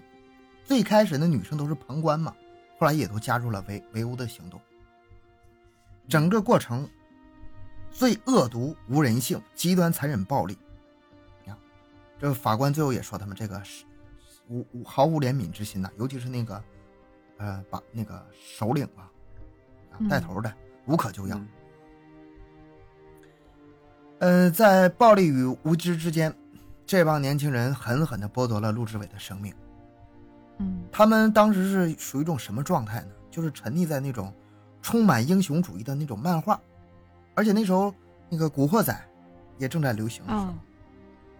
[0.63, 2.33] 最开始的女生都是旁观嘛，
[2.79, 4.59] 后来也都加入了围围殴的行动。
[6.07, 6.89] 整个过程
[7.91, 10.57] 最恶毒、无人性、极端残忍、暴力。
[12.21, 13.85] 这法官最后也说他们这个是
[14.49, 16.63] 无无毫无怜悯之心呐、尤其是那个，
[17.37, 19.09] 呃，把那个首领啊，
[20.09, 20.53] 带头的
[20.85, 21.37] 无可救药。
[21.37, 21.47] 嗯
[24.19, 26.35] 呃，在暴力与无知之间，
[26.85, 29.53] 这帮年轻人狠狠的剥夺了陆志伟的生命。
[30.57, 33.11] 嗯他们当时是属于一种什么状态呢？
[33.31, 34.33] 就是沉溺在那种
[34.81, 36.59] 充满英雄主义的那种漫画，
[37.33, 37.93] 而且那时候
[38.27, 38.93] 那个《古惑仔》
[39.57, 40.53] 也正在流行的时候，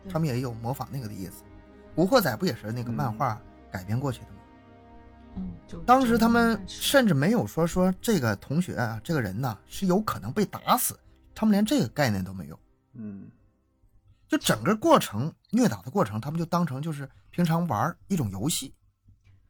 [0.10, 1.44] 他们也有模仿那个的意思。
[2.00, 3.38] 《古惑仔》不也是那个漫画
[3.70, 4.38] 改编过去的吗？
[5.36, 10.98] 嗯，当时他们甚至没有说说这个同学啊，这个人呐是有可能被打死，
[11.36, 12.58] 他们连这个概念都没有。
[12.94, 13.30] 嗯
[14.30, 18.74] 就整个过程虐打的过程，他们就当成就是平常玩一种游戏，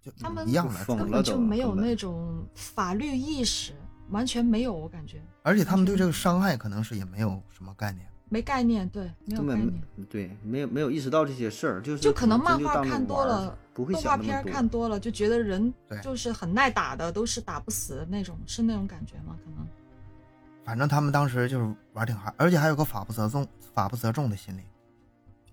[0.01, 3.75] 就他们一样来疯了根本就没有那种法律意识，
[4.09, 8.08] 完全没有，我感觉而且他们对这个伤害可能是也没有什么概念。
[8.29, 9.83] 没概念，对，没有根本概念。
[9.95, 14.43] 没对没有没有意识到这些事儿，就是就可能漫画看多了，不会动画片。
[14.45, 19.35] 看多了，就觉得人对就是很耐打的，都是打不死的那种，是那种感觉吗？
[19.43, 19.67] 可能。
[20.63, 24.61] 反正他们当时就是玩挺嗨，而且还有个法不责众、法不责众的心理，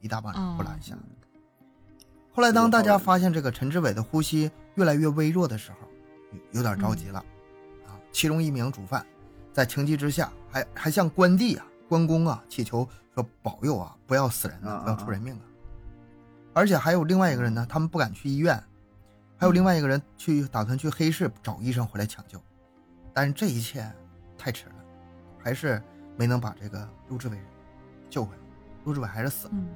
[0.03, 0.95] 一大帮人不拦下。
[2.33, 5.79] 后来当大家发现这个陈志伟的呼吸越来越微弱的时候，
[6.53, 7.19] 有有点着急了，
[7.87, 9.07] 啊，其中一名主犯
[9.55, 15.43] 在情急之下，还还向关帝啊、关公啊祈求说保佑啊，不要死人啊啊啊，不要出人命啊。
[16.53, 18.63] 而且还有另外一个人呢，他们不敢去医院，
[19.37, 22.41] 还有另外一个人去打算去黑市找医生回来抢救，
[23.13, 23.91] 但是这一切
[24.39, 24.75] 太迟了，
[25.39, 25.83] 还是
[26.17, 27.39] 没能把这个陆志伟
[28.09, 28.43] 救回来，
[28.85, 29.53] 陆志伟还是死了。
[29.55, 29.69] 嗯。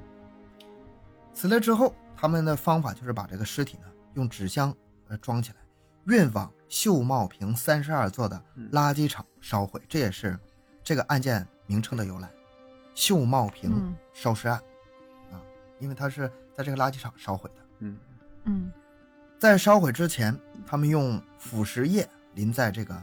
[1.33, 3.83] 死了之后，他们的方法就是把这个尸体呢
[4.15, 4.75] 用纸箱
[5.07, 5.57] 呃装起来，
[6.05, 10.37] 运往秀茂坪三十二座的垃圾场烧毁，这也是
[10.83, 12.29] 这个案件名称的由来——
[12.93, 14.61] 秀茂坪嗯烧尸案
[15.31, 15.39] 啊，
[15.79, 17.55] 因为它是在这个垃圾场烧毁的。
[17.79, 17.97] 嗯
[18.43, 18.73] 嗯
[19.39, 22.05] 在烧毁之前，他们用腐蚀液
[22.35, 23.01] 淋在这个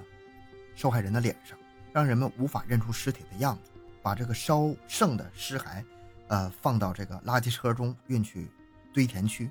[0.75, 1.59] 受害人的脸上，
[1.95, 3.71] 让人们无法认出尸体的样子，
[4.03, 5.83] 把这个烧剩的尸骸，
[6.29, 8.51] 呃，放到这个垃圾车中运去
[8.93, 9.51] 堆填区。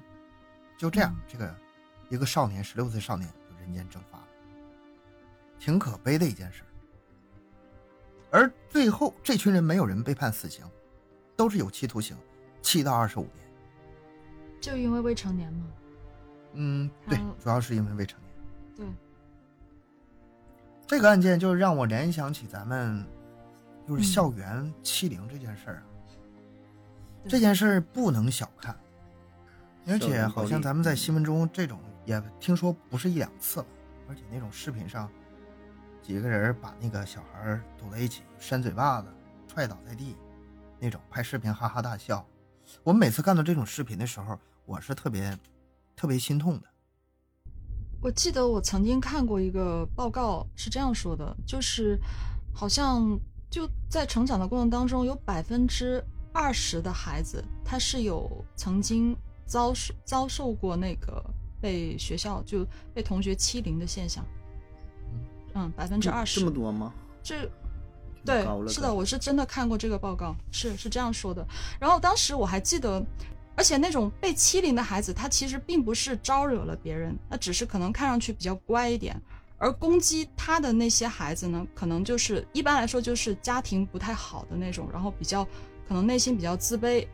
[0.78, 1.56] 就这样，嗯这个
[2.10, 4.28] 一个少年，十六岁少年就人间蒸发了，
[5.60, 6.62] 挺可悲的一件事。
[8.38, 10.64] 而最后，这群人没有人被判死刑，
[11.36, 12.16] 都是有期徒刑，
[12.62, 13.48] 七到二十五年。
[14.62, 15.66] 就因为未成年吗。
[16.54, 18.32] 嗯，对嗯，主要是因为未成年。
[18.76, 18.86] 对，
[20.86, 23.04] 这个案件就让我联想起咱们
[23.88, 25.84] 就是嗯校园欺凌这件事儿啊，
[27.24, 28.80] 对这件事儿不能小看，
[29.88, 33.66] 而且好像咱们在嗯新闻中这种也听说不是一两次了，
[34.08, 35.10] 而且那种视频上
[36.08, 39.10] 几个人把那个小孩堵在一起，扇嘴巴子、
[39.46, 40.16] 踹倒在地，
[40.80, 42.26] 那种拍视频哈哈大笑。
[42.82, 45.38] 我每次看到这种视频的时候，我是特别
[45.98, 46.68] 特别心痛的。
[48.02, 52.00] 我记得我曾经看过一个报告，是这样说的，就是
[52.56, 59.14] 好像就在成长的过程当中，有百分之二十的孩子他是有曾经
[59.46, 61.22] 遭受遭受过那个
[61.60, 64.26] 被学校就被同学欺凌的现象。
[65.58, 66.94] 嗯，百分之这二十这么多吗？
[67.24, 67.50] 这
[68.24, 71.44] 对是的，我是真的看过这个报告，是是这样说的。
[71.80, 73.04] 然后当时我还记得，
[73.56, 79.20] 而且那种被欺凌的孩子，他其实并不是招惹了别人，他只是可能看上去比较乖一点。
[79.58, 85.44] 而攻击他的那些孩子呢，可能就是一般来说就是家庭不太好的那种，然后比较
[85.88, 87.08] 可能内心比较自卑，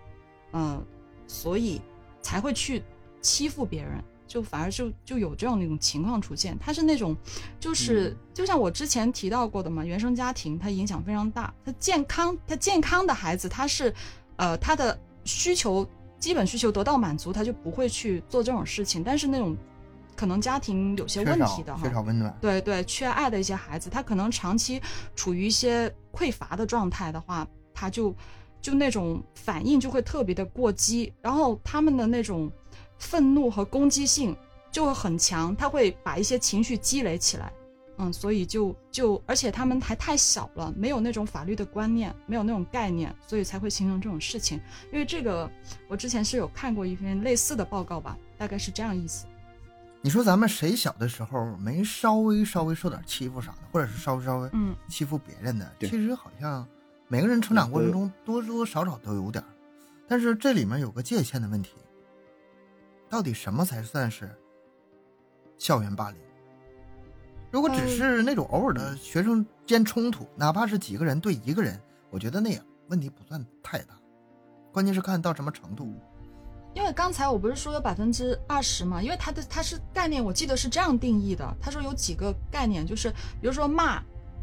[0.52, 0.86] 嗯、
[1.26, 1.82] 所以
[2.22, 2.84] 才会去
[3.22, 4.04] 欺负别人，
[4.34, 6.58] 就反而就就有这样的一种情况出现。
[6.58, 7.16] 他是那种，
[7.60, 11.54] 就是、嗯就像我之前提到过的嘛，原生家庭它影响非常大。
[11.64, 13.94] 他健康，他健康的孩子，他是
[14.38, 19.04] 呃他的需求基本需求得到满足，他就不会去做这种事情。
[19.04, 19.56] 但是那种
[20.16, 24.82] 可能家庭有些问题的哈缺，少温暖，对对，缺爱的一些孩子，他可能长期
[25.16, 28.16] 处于一些匮乏的状态的话，他就
[28.60, 32.52] 就那种反应就会特别的过激，然后他们的那种
[33.04, 34.36] 愤怒和攻击性
[34.72, 37.52] 就会很强，他会把一些情绪积累起来，
[37.98, 44.60] 嗯，所以就就而且他们还太小了，没有那种法律的观念，没有那种概念，所以才会形成这种事情。
[44.92, 45.50] 因为这个，
[45.88, 49.26] 我之前是有看过一篇类似的报告吧，大概是这样意思。
[50.02, 55.72] 你说咱们谁小的时候没稍微稍微受点欺负啥的，或者是稍微稍微嗯欺负别人的？
[55.78, 56.68] 对其实好像
[57.08, 59.44] 每个人成长过程中多多少少都有点，
[60.08, 61.72] 但是这里面有个界限的问题，
[63.14, 64.28] 到底什么才算是
[65.56, 66.20] 校园霸凌？
[67.52, 73.94] 如果只嗯是那种偶尔的学生间冲突，哪怕是几个人对一个人，我觉得那样问题不算太大，
[74.72, 75.94] 关键是看到什么程度。
[76.74, 81.56] 因为刚才我不是说有百分之二十嘛，因为它的它是概念，我记得是这样定义的。
[81.62, 83.98] 他说有几个概念，就是比如说骂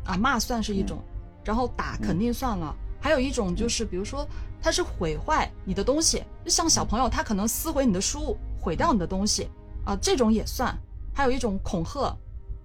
[0.05, 1.03] 啊骂算是一种，
[1.45, 4.27] 然后打肯定算了，还有一种就是比如说
[4.61, 9.49] 他是毁坏你的东西，就像小朋友他可能撕毁你的书，毁掉你的东西
[9.85, 10.77] 啊，这种也算。
[11.13, 12.17] 还有一种恐吓，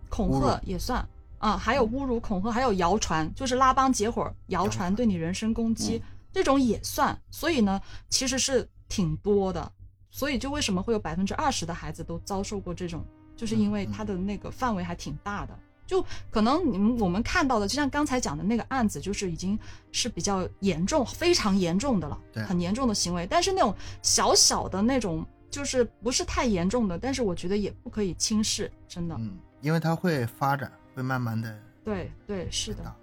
[0.10, 1.08] 恐吓也算。
[1.40, 7.20] 啊，还有侮辱、恐吓，还有谣传，就是拉帮结伙谣传对你人身攻击，这种也算。
[7.32, 8.70] 所以呢，其实是。
[8.88, 9.72] 挺多的，
[10.12, 13.04] 所以就为什么会有百分之二十的孩子都遭受过这种，
[13.36, 19.58] 就是因为他的那个范围还挺大的，就可能你们我们看到的，就像刚才讲的那个案子，就是已经
[19.92, 23.28] 是比较严重、非常严重的了，很严重的行为。
[23.28, 29.16] 但是那种小小的那种，就是不是太严重的，但是我觉得也不可以轻视，真的。
[29.20, 31.58] 嗯，因为它会发展，会慢慢的。
[31.84, 32.96] 对对，是的。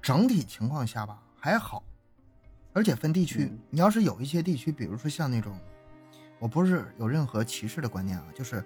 [0.00, 1.82] 整体情况下吧，还好。
[2.72, 5.58] 而且分地区，你要是有一些地区，比如说像那种，
[6.38, 8.64] 我不是有任何歧视的观念啊，就是，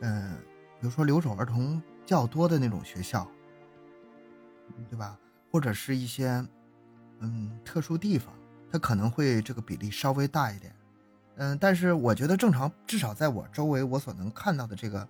[0.00, 0.36] 嗯，
[0.80, 3.28] 比如说留守儿童较多的那种学校，
[4.88, 5.18] 对吧？
[5.52, 6.42] 或者是一些，
[7.18, 8.34] 嗯，特殊地方，
[8.72, 10.74] 它可能会这个比例稍微大一点，
[11.36, 15.06] 嗯，但是我觉得正常，至少在我周围我所能看到的这个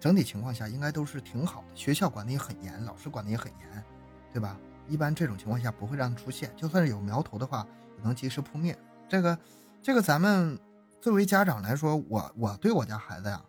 [0.00, 1.76] 整体情况下，应该都是挺好的。
[1.76, 3.84] 学校管的也很严，老师管的也很严，
[4.32, 4.58] 对吧？
[4.88, 7.64] 一般这种情况下不会让它出现，就算是有苗头的话，
[7.98, 8.76] 也能及时扑灭。
[9.08, 9.38] 这个，
[9.80, 10.58] 这个咱们
[11.00, 13.40] 作为家长来说，我我对我家孩子呀，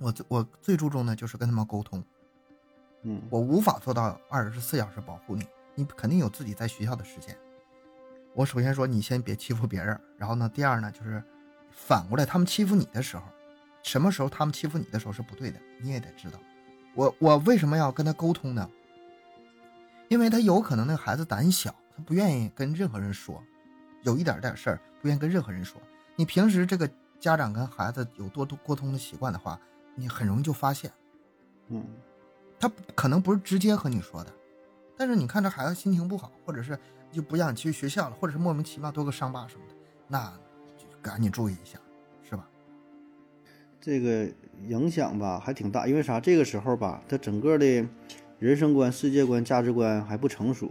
[0.00, 2.02] 我最我最注重的就是跟他们沟通。
[3.02, 7.36] 嗯，我无法做到二十四小时保护你，你肯定有自己在学校的时间。
[8.34, 9.98] 我首先说，你先别欺负别人。
[10.16, 11.22] 然后呢，第二呢，就是
[11.70, 13.22] 反过来，他们欺负你的时候，
[13.82, 16.38] 什么时候他们欺负你的时候是不对的，你也得知道。
[16.94, 18.68] 我我为什么要跟他沟通呢？
[20.08, 23.42] 因为他有可能那个孩子胆小，他不愿意跟任何人说，
[24.02, 25.80] 有一点点事儿不愿意跟任何人说。
[26.16, 29.60] 你平时这个家长跟孩子有多多沟通的习惯的话，
[29.98, 30.90] 你很容易就发现，
[31.68, 31.84] 嗯，
[32.60, 34.32] 他可能不是直接和你说的，
[34.96, 36.78] 但是你看这孩子心情不好，或者是
[37.10, 39.74] 就不想去学校了，或者是莫名其妙多个伤疤什么的，
[40.06, 40.32] 那
[40.76, 41.78] 就赶紧注意一下，
[42.22, 42.48] 是吧？
[43.80, 44.28] 这个
[44.66, 46.20] 影响吧还挺大，因为啥？
[46.20, 47.86] 这个时候吧，他整个的。
[48.40, 50.70] 人生观、世界观、价值观还不成熟，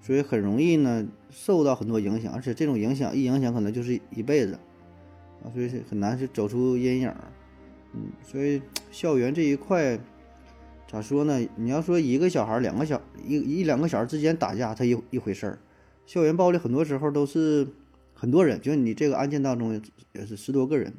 [0.00, 4.58] 所以很容易呢受到很多影响，而且这种影响一影响可能就是一辈子
[5.42, 7.14] 啊，所以很难去走出阴影。
[8.22, 9.98] 所以校园这一块
[10.86, 11.44] 咋说呢？
[11.56, 15.58] 你要说一个小孩、两个小一一两个小孩之间打架，他一一回事儿。
[16.06, 17.66] 校园暴力很多时候都是
[18.12, 19.80] 很多人，就你这个案件当中
[20.12, 20.92] 也是十多个人，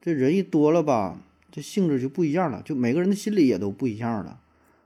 [0.00, 4.40] 这人一多了吧，这性质就不一样了，就每个人的心理也都不一样了。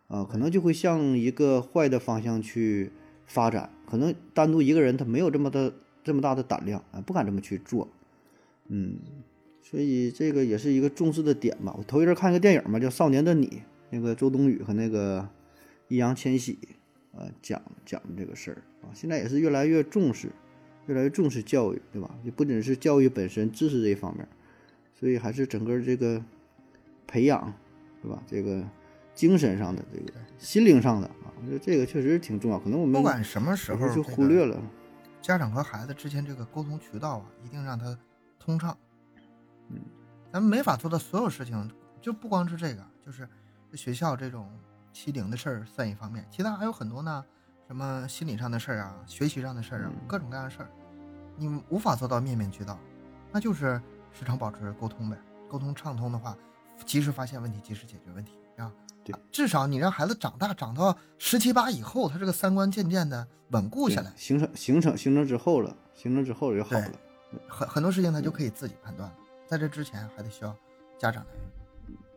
[0.09, 2.91] 啊，可能就会向一个坏的方向去
[3.27, 3.71] 发展。
[3.87, 7.89] 可能单独一个人他没有这么的这么大的胆量啊，不敢这么去做。
[8.69, 8.97] 嗯，
[9.69, 11.75] 所以这个也是一个重视的点吧。
[11.77, 13.47] 我头一阵看一个电影嘛，叫《少年的你》，
[13.91, 15.29] 那个周冬雨和那个
[15.89, 16.59] 易烊千玺
[17.13, 18.89] 呃讲讲的这个事儿啊。
[18.95, 20.31] 现在也是越来越重视，
[20.87, 22.11] 越来越重视教育，对吧？
[22.25, 24.27] 也不仅是教育本身知识这一方面，
[24.99, 26.23] 所以还是整个这个
[27.07, 27.53] 培养，
[28.03, 28.23] 对吧？
[28.27, 28.65] 这个。
[29.19, 32.59] 精神上的这个，心灵上的啊，我觉得这个确实挺重要。
[32.61, 34.63] 可能我们不管什么时候就忽略了
[35.21, 37.99] 家长和孩子之间这个沟通渠道啊，一定让他
[38.39, 38.79] 通畅。
[39.69, 39.81] 嗯，
[40.33, 43.29] 咱们没法做到所有事情，就不光是这个，就是
[43.75, 44.49] 学校这种
[44.93, 47.25] 欺凌的事儿算一方面，其他还有很多呢，
[47.67, 50.71] 什么心理上的事儿啊，学习上的事儿啊，各种各样的事儿，
[51.37, 52.79] 你无法做到面面俱到，
[53.33, 53.81] 那就是
[54.13, 55.17] 时常保持沟通呗。
[55.49, 56.37] 沟通畅通的话，
[56.85, 58.71] 及时发现问题，及时解决问题啊。
[59.33, 66.93] 至少你让孩子长大，长到十七八以后，他这个三观渐渐的稳固下来，形成形成形成之后了，形成之后就好了。
[67.49, 69.17] 很很多事情他就可以自己判断了，
[69.49, 70.55] 在这之前还得需要
[70.99, 71.31] 家长来，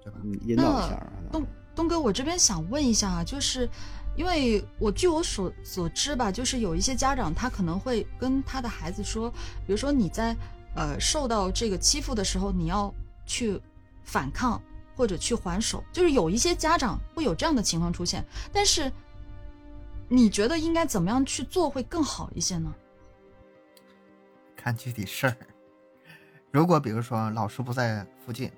[0.04, 0.20] 对吧？
[0.46, 1.08] 引导一下。
[1.32, 3.68] 东东哥，我这边想问一下啊，就是
[4.16, 9.32] 因为我据我所所知吧，就是有一些家长他可能会跟他的孩子说，
[9.66, 10.36] 比如说你在
[10.76, 12.93] 呃受到这个欺负的时候，你要
[13.26, 13.60] 去
[14.03, 14.62] 反抗。
[14.93, 18.24] 或者去还手，就是有一些家长会有这样的情况出现。
[18.51, 18.91] 但是，
[20.08, 22.72] 你觉得应该怎么样去做会更好一些呢？
[24.56, 25.38] 看具体事儿。
[26.52, 28.52] 如果比如说老师不在附近，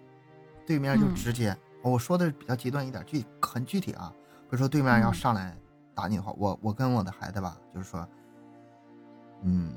[0.66, 4.12] 对面就直接，我说的比较极端一点，具很具体啊。
[4.44, 5.56] 比如说对面要上来
[5.94, 8.08] 打你的话，我我跟我的孩子吧，就是说，
[9.42, 9.72] 嗯，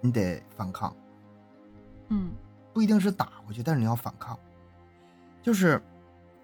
[0.00, 0.94] 你得反抗。
[2.08, 2.32] 嗯，
[2.72, 4.38] 不一定是打回去，但是你要反抗。
[5.40, 5.80] 就是，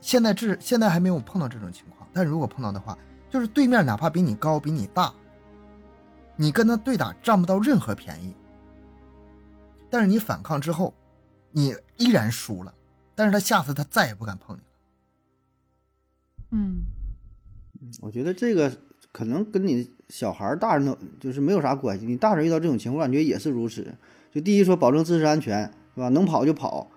[0.00, 2.96] 现在这现在还没有碰到这种情况，但如果碰到的话，
[3.28, 5.12] 就是对面哪怕比你高比你大，
[6.36, 8.34] 你跟他对打占不到任何便宜。
[9.90, 10.94] 但是你反抗之后，
[11.52, 12.74] 你依然输了，
[13.14, 14.66] 但是他下次他再也不敢碰你了。
[16.50, 16.82] 嗯
[18.00, 18.72] 我觉得这个
[19.12, 22.04] 可能跟你小孩、大人都就是没有啥关系。
[22.04, 23.94] 你大人遇到这种情况，感觉也是如此。
[24.32, 25.64] 就第一说保证自身安全，
[25.94, 26.08] 是吧？
[26.08, 26.90] 能跑就跑，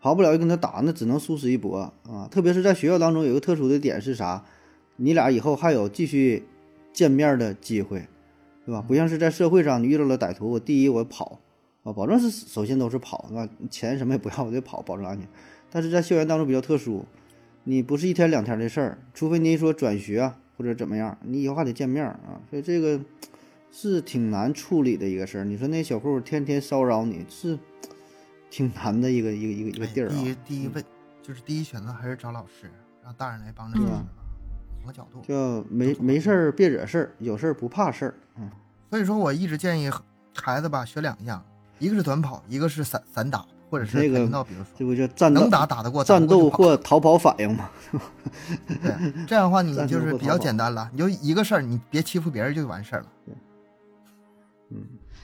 [0.00, 2.28] 跑不了就跟他打，那只能殊死一搏啊！
[2.30, 4.44] 特别是在学校当中有一个特殊的点是啥？
[4.96, 6.46] 你俩以后还有继续
[6.92, 8.06] 见面的机会，
[8.66, 8.82] 对吧？
[8.82, 11.40] 不像是在社会上，你遇到了歹徒，我第一我跑
[11.84, 13.48] 啊，保证是首先都是跑，是吧？
[13.70, 15.28] 钱什么也不要，我得跑，保证安全。
[15.70, 17.04] 但是在校园当中比较特殊，
[17.64, 23.00] 你不是一天两天的事儿，除非您说转学啊或者怎么样，你以后还得见面儿啊，所以这个
[23.70, 25.44] 是挺难处理的一个事儿。
[25.44, 27.58] 你说那小户天天骚扰你，是
[28.50, 30.14] 挺难的一个一个一个一个地儿啊。
[30.16, 30.84] 哎第一第一问
[31.22, 32.70] 就是第一选择还是找老师，
[33.02, 34.04] 让大人来帮着解决吧，
[34.78, 35.20] 两个角度。
[35.22, 38.14] 叫没没事儿别惹事儿，有事儿不怕事儿。
[38.36, 38.48] 嗯，
[38.88, 39.90] 所以说我一直建议
[40.34, 41.44] 孩子吧学两样，
[41.78, 47.70] 一个是短跑，一个是散散打，或者是那个跆拳道，比如说这不叫战能打打得过，战斗或逃跑反应嘛？
[48.66, 53.06] 对，这样的话你就是比较简单了，你就一个事儿，你别欺负别人就完事儿了。
[54.70, 54.82] 嗯，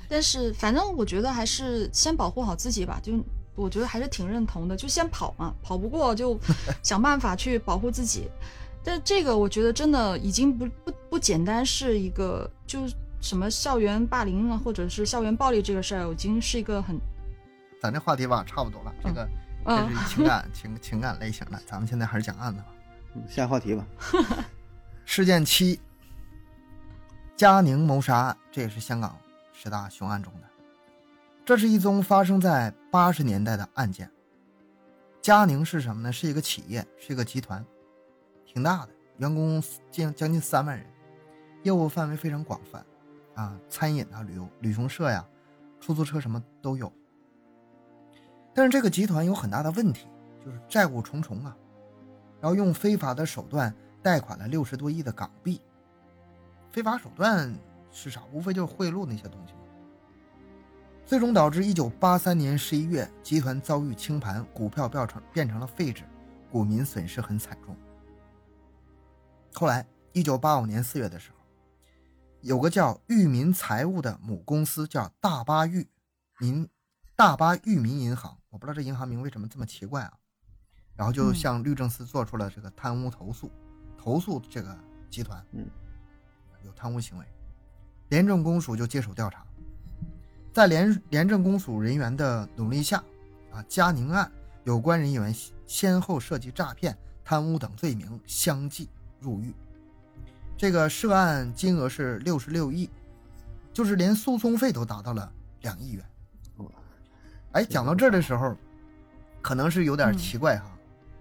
[0.08, 3.12] 但是反正我觉得还是先保护好自己吧，就
[3.54, 6.38] 我觉得还是挺认同的，就先跑嘛，跑不过就
[6.82, 8.28] 想办法去保护自己。
[8.82, 12.80] 但这个我觉得真的已经不不不简单是一个就
[13.20, 16.98] 什么校园霸凌啊，或者是校园暴力这个事儿，已经是一个很
[17.80, 19.28] 咱这话题吧差不多了，这个
[19.64, 22.66] 这嗯是情感情情感类型的，咱们现在还是讲案子吧。
[23.14, 23.86] 嗯下话题吧。
[25.04, 25.80] 事件七，
[27.36, 29.18] 嘉宁谋杀案，这也是香港
[29.52, 30.46] 十大凶案中的。
[31.44, 34.08] 这是一宗发生在八十年代的案件。
[35.20, 36.12] 嘉宁是什么呢？
[36.12, 37.64] 是一个企业，是一个集团，
[38.46, 39.60] 挺大的，员工
[39.90, 40.86] 近将近三万人，
[41.64, 42.86] 业务范围非常广泛，
[43.40, 45.26] 啊，餐饮啊、旅游、旅行社呀、
[45.80, 46.92] 出租车什么都有。
[48.52, 50.06] 但是这个集团有很大的问题，
[50.44, 51.56] 就是债务重重啊，
[52.38, 55.58] 然后用非法的手段贷款了六十多亿的港币。
[56.70, 57.50] 非法手段
[57.90, 58.20] 是啥？
[58.30, 59.54] 无非就是贿赂那些东西。
[61.06, 66.04] 最终导致一九八三年十一月，集团遭遇清盘，股票变成变成了废纸，
[66.52, 67.74] 股民损失很惨重。
[69.54, 71.39] 后来，一九八五年四月的时候，
[72.42, 75.86] 有个叫裕民财务的母公司叫大巴裕
[76.38, 76.68] 民
[77.14, 80.12] 大巴裕民银行，我不知道这银行名为什么这么奇怪啊。
[80.96, 83.50] 然后就嗯向律政司做出了这个贪污投诉，
[83.98, 84.76] 投诉这个
[85.10, 85.66] 集团，嗯，
[86.64, 87.24] 有贪污行为，
[88.08, 89.44] 廉政公署就接手调查。
[90.52, 93.02] 在廉廉政公署人员的努力下，
[93.52, 94.30] 啊，嘉宁案
[94.64, 95.34] 有关人员
[95.66, 98.88] 先后涉及诈骗、贪污等罪名，相继
[99.20, 99.54] 入狱。
[100.60, 102.90] 这个涉案金额是六十六亿，
[103.72, 105.32] 就是连诉讼费都达到了
[105.62, 106.04] 两亿元。
[107.52, 108.54] 哎，讲到这儿的时候，
[109.40, 110.70] 可能是有点奇怪哈，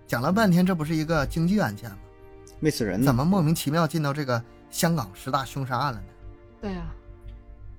[0.05, 1.97] 讲了半天，这不是一个经济案件吗？
[2.59, 3.05] 没死人呢。
[3.05, 6.07] 怎么莫名其妙进到这个香港十大凶杀案了呢？
[6.59, 6.93] 对啊，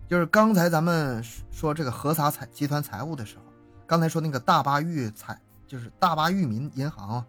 [0.08, 3.42] 就是刚才咱们说这个合撒财集团财务的时候，
[3.86, 7.26] 刚才说那个大巴裕财，就是大巴裕民银行啊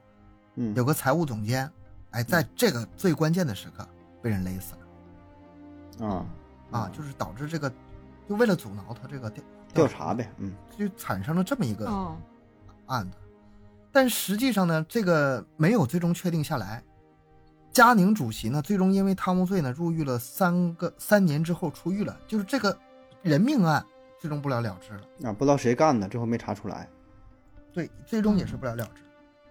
[0.56, 1.70] 嗯，有个财务总监，
[2.12, 3.86] 哎，在这个最关键的时刻
[4.22, 4.76] 被人勒死
[6.00, 6.26] 了啊
[6.72, 7.72] 啊，就是导致这个，
[8.28, 9.44] 就为了阻挠他这个调
[9.74, 10.32] 调查，呗。
[10.38, 12.18] 嗯就产生了这么一个哦，
[12.86, 13.18] 案子。
[13.92, 16.82] 但实际上呢，这个没有最终确定下来。
[17.74, 22.78] 嘉宁主席呢，最终因为贪污罪呢入狱了三个三年之后出狱了，就是这个
[23.22, 23.86] 人命案
[24.20, 25.30] 最终不了了之了。
[25.30, 26.88] 啊，不知道谁干的，最后没查出来。
[27.74, 29.02] 对，最终也是不了了之。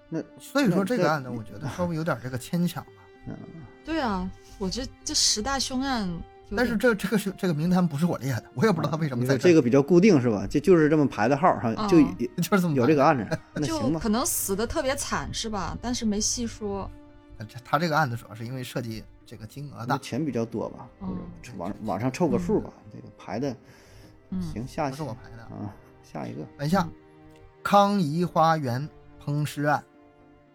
[0.09, 2.91] 那所以说这这个案子，我觉得稍微有点这个牵强吧。
[3.29, 3.37] 嗯，
[3.85, 6.09] 对啊，我这这十大凶案，
[6.57, 10.47] 但是这这个是这个名单不是我列的，我也不知道他为什么你在说这个比较固定是吧？
[10.47, 12.01] 就就是这么排的号哈，就
[12.43, 14.09] 就是这么有这个案子， 那就行吧可。
[14.09, 15.77] 能死的特别惨是吧？
[15.81, 16.91] 但是没细说。
[17.39, 21.15] 他他这个案子主要是因为涉及这个金额大，那钱比较多吧，或者
[21.53, 22.71] 嗯网网上凑个数吧。
[22.93, 23.57] 这个排的，
[24.29, 25.43] 嗯，行，下一个是我排的。
[25.45, 25.73] 啊，
[26.03, 26.87] 下一个等一下，
[27.63, 28.87] 康怡花园
[29.25, 29.83] 烹尸案，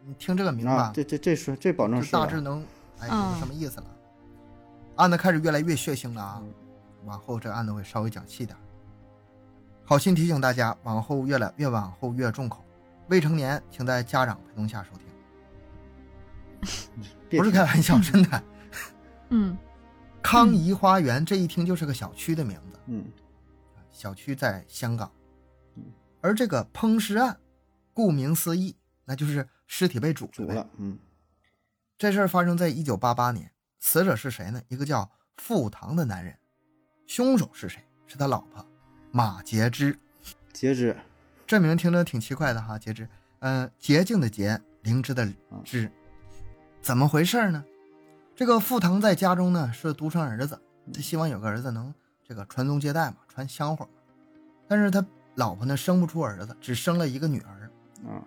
[0.05, 2.63] 你听这个名啊吧，，这这这说这保证是大致能
[3.05, 3.87] 哎有嗯个什么意思了。
[4.95, 6.53] 案子开始越来越血腥了啊嗯，
[7.05, 8.57] 往后这个案子会稍微讲细点。
[9.83, 12.63] 好心提醒大家，往后越来越往后越重口，
[13.09, 15.05] 未成年请在家长陪同下收听。
[17.37, 18.43] 不是开玩笑，真的。
[19.29, 19.57] 嗯
[20.21, 23.05] 康怡花园这一听就是个小区的名字，嗯
[23.91, 25.11] 小区在香港
[25.75, 25.83] 嗯。
[26.21, 27.37] 而这个烹尸案，
[27.93, 30.31] 顾名思义，那就是尸体被煮了。
[30.31, 30.97] 煮了，嗯
[31.97, 34.61] 这事儿发生在一九八八年，死者是谁呢？
[34.67, 36.37] 一个叫傅唐的男人，
[37.07, 37.81] 凶手是谁？
[38.05, 38.65] 是他老婆
[39.11, 39.97] 马洁芝。
[40.51, 40.95] 截肢，
[41.47, 43.07] 这名听着挺奇怪的哈，截肢，
[43.39, 45.27] 嗯，洁净的洁，灵芝的
[45.63, 45.89] 芝，
[46.81, 47.63] 怎么回事呢？
[48.35, 50.61] 这个傅腾在家中呢是独生儿子，
[50.93, 51.93] 他希望有个儿子能
[52.27, 53.91] 这个传宗接代嘛，传香火嘛。
[54.67, 57.71] 但是他老婆呢生不出儿子，只生了一个女儿。
[58.05, 58.19] 啊，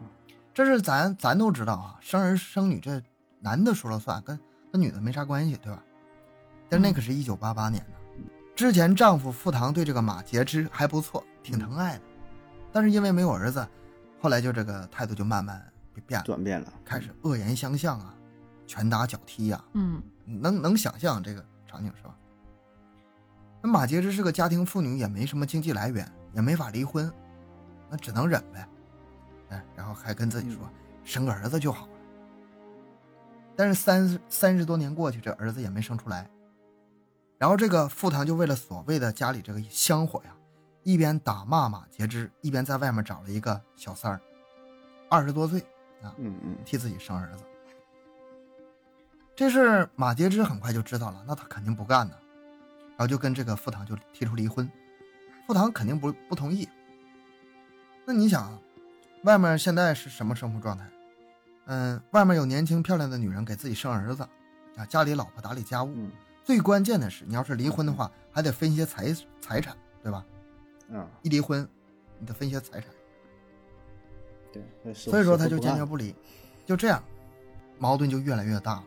[0.54, 3.02] 这是咱咱都知道啊，生儿生女这
[3.40, 4.38] 男的说了算，跟
[4.72, 5.82] 跟女的没啥关系，对吧？
[6.68, 8.24] 但那可是一九八八年呢，
[8.54, 12.02] 之前丈夫傅堂对这个马杰之还不错，挺疼爱的，
[12.72, 13.66] 但是因为没有儿子，
[14.20, 15.64] 后来就这个态度就慢慢
[16.06, 18.14] 变了，转变了，开始恶言相向啊，
[18.66, 22.14] 拳打脚踢呀，嗯，能能想象这个场景是吧？
[23.62, 27.10] 那马杰之是个家庭妇女，也没什么经济来源，也没法离婚，
[27.90, 28.68] 那只能忍呗。
[29.48, 30.60] 哎，然后还跟自己说
[31.02, 31.92] 生个儿子就好了。
[33.58, 36.30] 但是三三十多年过去，这儿子也没生出来。
[37.38, 40.32] 然后这个傅堂就为了所谓的家里这个香火呀，
[40.84, 44.20] 一边打骂马杰之，一边在外面找了一个小三儿，
[45.10, 45.58] 二十多岁
[46.02, 47.42] 啊，嗯嗯，替自己生儿子。
[49.34, 52.14] 这事马杰之很快就知道了，那他肯定不干呢，
[52.90, 54.70] 然后就跟这个傅堂就提出离婚，
[55.48, 56.68] 傅堂肯定不不同意。
[58.04, 58.56] 那你想，
[59.24, 60.88] 外面现在是什么生活状态？
[61.68, 64.22] 嗯，外面有年轻漂亮的女人给自己生儿子，
[64.76, 65.92] 啊，家里老婆打理家务。
[65.94, 66.10] 嗯
[66.44, 70.24] 最关键的是，你要是离婚的话，还得分一些财财产，对吧？
[70.88, 71.68] 嗯，一离婚，
[72.18, 72.88] 你得分一些财产。
[74.50, 76.14] 对，所以说他就坚决不不离，
[76.64, 77.02] 就这样，
[77.78, 78.84] 矛盾就越来越大了。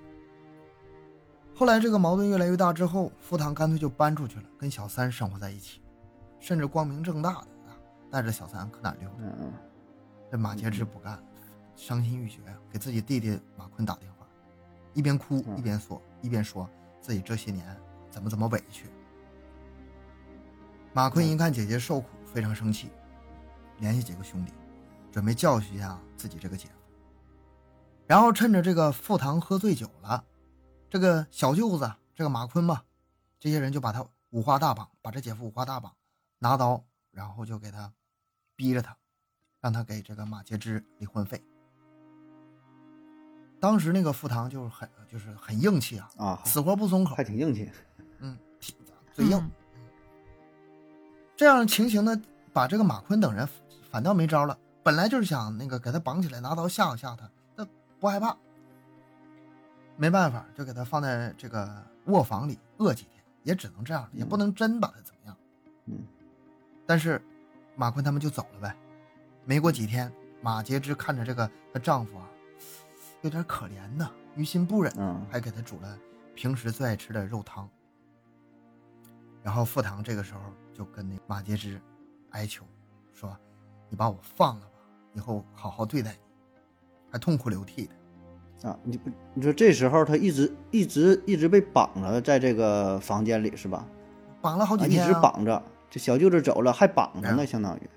[1.54, 5.84] 后来这个矛盾越来越大之后，福堂干脆就搬出去了，跟小三生活在一起，
[6.40, 7.78] 甚至光明正大的啊
[8.10, 9.26] 带着小三可哪溜达。
[10.32, 11.24] 这马杰之不干，
[11.76, 14.28] 伤心欲绝呀，给自己弟弟马坤打电话，
[14.94, 16.70] 一边哭嗯一边说，一边说
[17.02, 17.78] 自己这些年
[18.10, 18.88] 怎么怎么委屈。
[20.94, 22.90] 马坤一看姐姐受苦，非常生气，
[23.80, 24.52] 联系几个兄弟，
[25.12, 26.74] 准备教训一下自己这个姐夫。
[28.08, 30.26] 然后趁着这个傅堂喝醉酒了，
[30.90, 32.84] 这个小舅子这个马坤吧，
[33.40, 35.96] 这些人就把他五花大绑，把这姐夫五花大绑，
[36.40, 37.94] 拿刀，然后就给他
[38.58, 38.98] 逼着他，
[39.62, 41.42] 让他给这个马杰之离婚费。
[43.62, 47.72] 当时那个傅堂就是很就是很硬气啊，啊，死活不松口还，挺硬气，
[48.20, 48.76] 嗯，挺
[49.14, 49.38] 嘴硬。
[49.38, 49.52] 嗯
[51.38, 52.22] 这样情形呢，
[52.54, 53.48] 把这个马坤等人
[53.90, 54.56] 反倒没招了。
[54.84, 57.68] 本来就是想那个给他绑起来，拿刀吓唬吓唬他，他
[58.00, 58.38] 不害怕。
[59.98, 65.38] 没办法，就给他放在这个卧房里饿几天，也只能这样，也不能真把他怎么样。
[65.86, 66.06] 嗯
[66.86, 67.20] 但是
[67.76, 68.76] 马坤他们就走了呗。
[69.44, 72.30] 没过几天，马杰之看着这个她丈夫啊，
[73.22, 75.98] 有点可怜呐，于心不忍，嗯还给他煮了
[76.36, 77.70] 平时最爱吃的肉汤。
[79.44, 80.42] 然后傅堂这个时候
[80.74, 81.80] 就跟那马杰之
[82.32, 82.64] 哀求，
[83.14, 83.36] 说
[83.90, 84.72] ：“你把我放了吧，
[85.14, 86.18] 以后好好对待你。”
[87.12, 88.70] 还痛哭流涕的。
[88.70, 93.88] 啊，你不你说这时候他一直一直一直被绑着在这个房间里是吧？
[94.42, 97.90] 绑了好几啊，一、直绑着，这小舅子走了还绑着呢，相当于。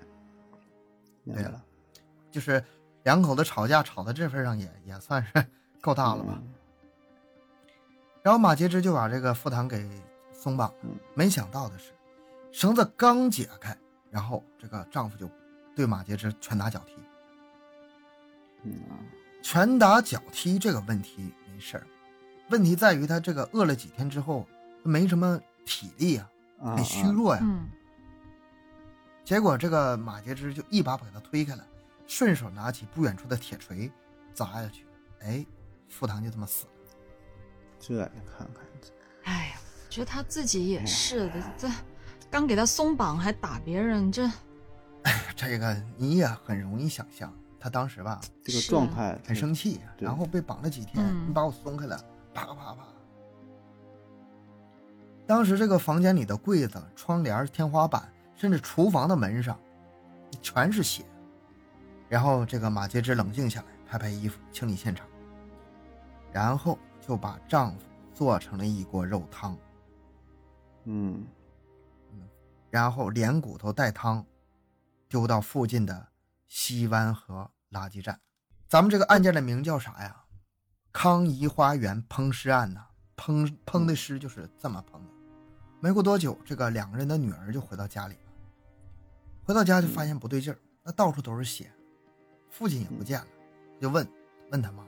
[1.31, 1.63] 对了，
[2.31, 2.63] 就是
[3.05, 5.45] 两口子吵架吵到这份上也也算是
[5.81, 6.33] 够大了吧。
[6.35, 6.51] 嗯
[8.21, 9.87] 然后马杰之就把这个傅堂给
[10.33, 10.97] 松绑了嗯。
[11.13, 11.91] 没想到的是，
[12.51, 13.77] 绳子刚解开，
[14.09, 15.29] 然后这个丈夫就
[15.75, 16.95] 对马杰之拳打脚踢。
[19.43, 21.85] 拳打脚踢这个问题没事儿，
[22.49, 24.43] 问题在于他这个饿了几天之后
[24.81, 26.27] 没什么体力啊，
[26.63, 27.41] 啊很虚啊弱呀。
[27.43, 27.69] 嗯
[29.23, 31.63] 结果这个马杰之就一把把他推开了，
[32.07, 33.91] 顺手拿起不远处的铁锤
[34.33, 34.85] 砸下去，
[35.21, 35.45] 哎，
[35.89, 36.71] 傅堂就这么死了。
[37.79, 38.63] 这你看看，
[39.23, 39.57] 哎呀，
[39.89, 41.69] 觉得他自己也是的，这
[42.29, 44.29] 刚给他松绑还打别人，这
[45.35, 51.97] 这个你也很容易想象，他当时吧这个状态很生气，然后被绑了几天，嗯你把我松开了，
[52.33, 52.77] 啪啪啪。
[55.27, 59.59] 当时这个房间里的柜子、窗帘、天花板，甚至厨房的门上，
[60.41, 61.03] 全是血。
[62.07, 65.07] 然后这个马杰之冷静下来，拍拍衣服，清理现场，
[66.31, 69.57] 然后就把丈夫做成了一锅肉汤，
[70.85, 71.25] 嗯
[72.69, 74.25] 然后连骨头带汤，
[75.07, 76.07] 丢到附近的
[76.47, 78.19] 西湾河垃圾站。
[78.67, 80.23] 咱们这个案件的名叫啥呀？
[80.91, 82.85] 康怡花园烹尸案呐、
[83.15, 85.09] 烹烹的尸就是这么烹的。
[85.79, 88.19] 没过多久，这个两个人的女儿就回到家里了。
[89.43, 91.71] 回到家就发现不对劲儿，那到处都是血，
[92.57, 93.27] 父亲也不见了，
[93.81, 94.07] 就问
[94.49, 94.81] 问他妈。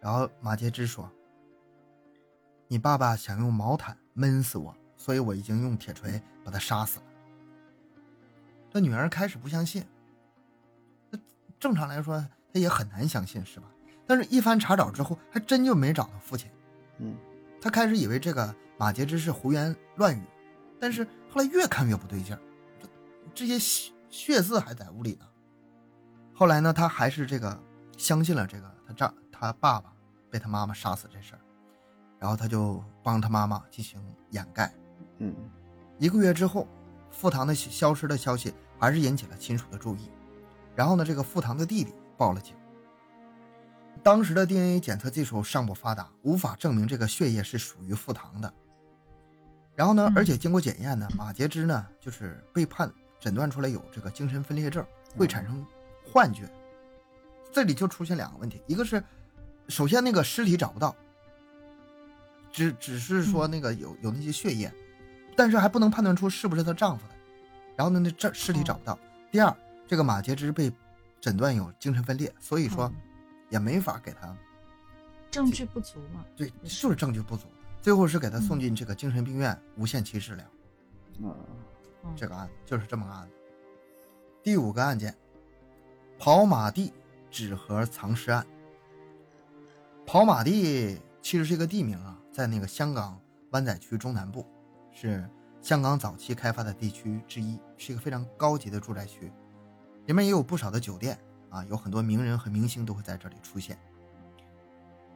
[0.00, 1.08] 然后马杰之说
[2.66, 7.04] ：“你爸爸想用毛毯闷死我，所以我已经用铁锤把他杀死了。”
[8.68, 9.86] 这女儿开始不相信。
[11.08, 11.16] 那
[11.60, 12.18] 正常来说，
[12.52, 13.70] 她也很难相信，是吧？
[14.04, 16.50] 但是，一番查找之后，还真就没找到父亲。
[16.98, 17.16] 嗯，
[17.60, 20.22] 他开始以为这个马杰之是胡言乱语，
[20.80, 22.40] 但是后来越看越不对劲儿，
[22.80, 22.88] 这
[23.32, 25.26] 这些血血渍还在屋里呢。
[26.38, 27.58] 后来呢，他还是这个
[27.96, 29.90] 相信了这个他丈他爸爸
[30.30, 31.40] 被他妈妈杀死这事儿，
[32.18, 33.98] 然后他就帮他妈妈进行
[34.32, 34.70] 掩盖。
[35.16, 35.34] 嗯，
[35.98, 36.68] 一个月之后，
[37.10, 40.10] 傅堂的消失的消息还是引起了亲属的注意，
[40.74, 42.54] 然后呢，这个傅堂的弟弟报了警。
[44.02, 48.52] 当时的 DNA 检测技术尚不发达，无法证明这个血液是属于傅堂的。
[49.74, 54.84] 然后呢，而且经过检验呢，马杰之呢就是被判诊断出来有这个精神分裂症，
[55.16, 55.64] 会产生
[56.12, 56.48] 幻觉。
[57.52, 59.02] 这里就出现两个问题，一个是
[59.68, 60.94] 首先那个尸体找不到，
[62.50, 64.72] 只只是说那个有有那些血液，
[65.36, 67.14] 但是还不能判断出是不是她丈夫的。
[67.76, 68.98] 然后呢，那这尸体找不到。
[69.30, 70.72] 第二，这个马杰之被
[71.20, 72.92] 诊断有精神分裂，所以说。
[73.48, 74.36] 也没法给他
[75.30, 76.24] 证据不足嘛？
[76.36, 77.46] 对，就是证据不足。
[77.80, 80.44] 最后是给他送进这个精神病院无限期治疗。
[81.30, 81.30] 啊，
[82.16, 83.36] 这个案子就是这么个案子。
[84.42, 85.16] 第五个案件，
[86.18, 86.92] 跑马地
[87.30, 88.46] 纸盒藏尸案。
[90.04, 94.46] 跑马地其实是一个地名啊，在那个香港湾仔区中南部，
[94.92, 95.28] 是
[95.60, 99.32] 香港早期开发的地区之一，是一个非常高级的住宅区，
[100.06, 101.18] 里面也有不少的酒店。
[101.48, 103.78] 啊，有很多名人和明星都会在这里出现。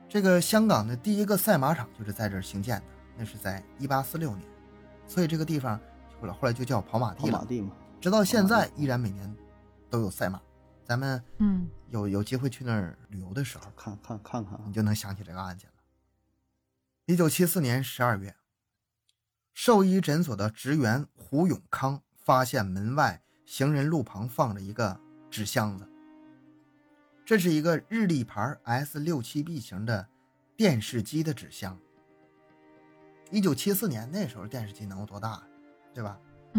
[0.09, 2.85] 这个香港的第一个赛马场就是在这儿兴建的，
[3.17, 4.43] 那是在一八四六年，
[5.07, 5.79] 所以这个地方
[6.21, 7.33] 后来后来就叫跑马地了。
[7.33, 9.37] 跑马地嘛，直到现在依然每年
[9.91, 10.41] 都有赛马。
[10.91, 15.77] 咱们嗯有有机会去那儿旅游的时候，看看看看，你就能想起这个案件了。
[17.07, 18.35] 一九七四年十二月，
[19.55, 25.89] 兽医诊所的职员胡永康发现门外行人路旁放着一个纸箱子。
[27.25, 30.09] 这是一个日立牌 S 六七 B 型的
[30.57, 31.79] 电视机的纸箱。
[33.31, 35.41] 一九七四年那时候电视机能有多大，
[35.95, 36.19] 对吧？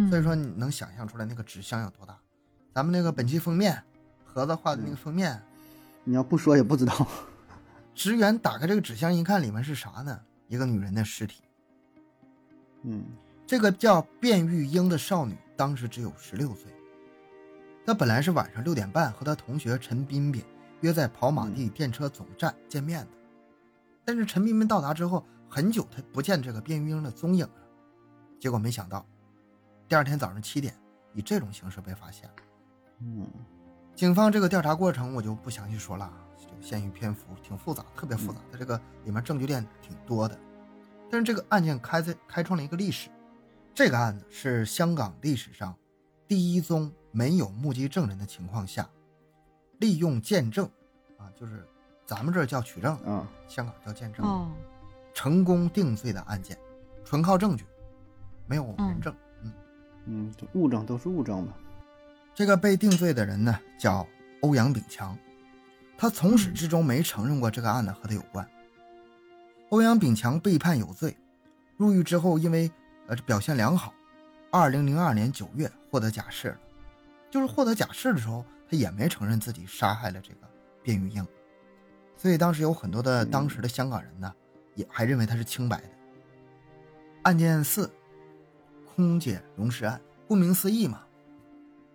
[0.09, 2.17] 所以说你能想象出来那个纸箱有多大？
[2.73, 3.83] 咱们那个本期封面
[4.33, 5.41] 盒子画的那个封面，
[6.03, 7.07] 你要不说也不知道。
[7.93, 10.19] 职员打开这个纸箱一看，里面是啥呢？
[10.47, 11.43] 一个女人的尸体。
[12.83, 13.03] 嗯，
[13.45, 16.71] 这个叫卞玉英的少女当时只有十六岁。
[17.85, 20.43] 她本来是晚上六点半和她同学陈彬彬。
[20.79, 23.11] 约在跑马地电车总站见面的，
[24.03, 27.53] 但是陈彬彬到达之后很久，她不见这个卞玉英的踪影了。
[28.39, 29.05] 结果没想到，
[29.87, 30.73] 第二天早上七点，
[31.13, 32.35] 以这种形式被发现了。
[33.01, 33.27] 嗯，
[34.01, 38.39] 警方这个调查过程我就不详细说了，这个限于篇幅，挺复杂，特别复杂。
[38.51, 38.75] 它这个
[39.05, 40.35] 里面证据链挺多的，
[41.07, 43.11] 但是这个案件开在开创了一个历史。
[43.75, 45.75] 这个案子是香港历史上
[46.27, 48.89] 第一宗没有目击证人的情况下。
[49.77, 50.67] 利用见证，
[51.19, 51.63] 啊，就是
[52.03, 54.49] 咱们这叫取证，啊，香港叫见证，哦，
[55.13, 56.57] 成功定罪的案件，
[57.05, 57.65] 纯靠证据，
[58.47, 59.53] 没有人证，嗯
[60.07, 61.53] 嗯，物证都是物证嘛。
[62.33, 64.07] 这个被定罪的人呢，叫
[64.41, 65.17] 欧阳炳强，
[65.97, 68.47] 他从始至终没承认过这个案子和他有关。
[69.69, 71.17] 欧阳炳强被判有罪，
[71.77, 72.71] 入狱之后，因为
[73.07, 73.93] 呃表现良好，
[74.49, 76.57] 二零零二年九月获得假释了，
[77.29, 78.43] 就是获得假释的时候。
[78.69, 80.47] 他也没承认自己杀害了这个
[80.85, 81.27] 卞玉英，
[82.15, 84.33] 所以当时有很多的当时的香港人呢，
[84.75, 85.89] 也还认为他是清白的。
[87.23, 87.91] 案件四，
[88.95, 91.03] 空姐溶尸案，顾名思义嘛。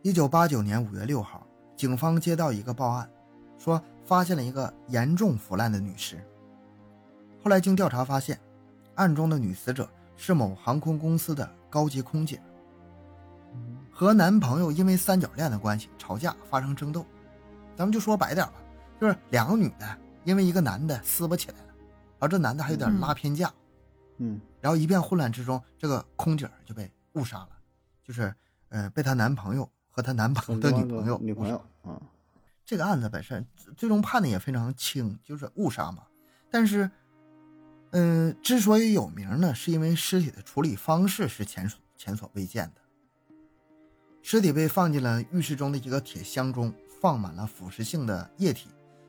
[0.07, 1.45] 一九八九年五月六号，
[1.77, 3.11] 警方接到一个报案，
[3.59, 6.17] 说发现了一个严重腐烂的女尸。
[7.43, 8.41] 后来经调查发现，
[8.95, 12.41] 案中的女死者是某航空公司的高级空姐。
[13.91, 17.05] 和男朋友因为三角恋的关系吵架发生争斗，
[17.75, 18.53] 咱们就说白点吧，
[19.01, 21.75] 就是两个女的因为一个男的撕巴起来了，
[22.21, 23.53] 而这男的还有点拉偏架，
[24.19, 27.49] 嗯，然后一片混乱之中，这个空姐就被误杀了，
[28.05, 28.33] 就是
[28.69, 31.99] 呃被她男朋友和她男朋 友的女朋友女朋友啊，
[32.67, 36.03] 这个案子本身最终判的也非常轻，就是误杀嘛，
[36.51, 36.91] 但是
[37.93, 42.83] 嗯之所以有名呢，是因为尸体的处理方式是前所前所未见的。
[44.21, 48.69] 尸体被放进了浴室中的一个铁箱中，放满了腐蚀性的液体，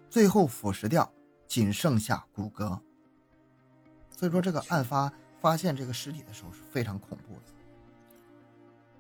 [0.10, 1.12] 最后腐蚀掉，
[1.48, 2.80] 仅剩下骨骼。
[4.16, 5.12] 所以说，这个案发
[5.42, 7.42] 发现这个尸体的时候是非常恐怖的。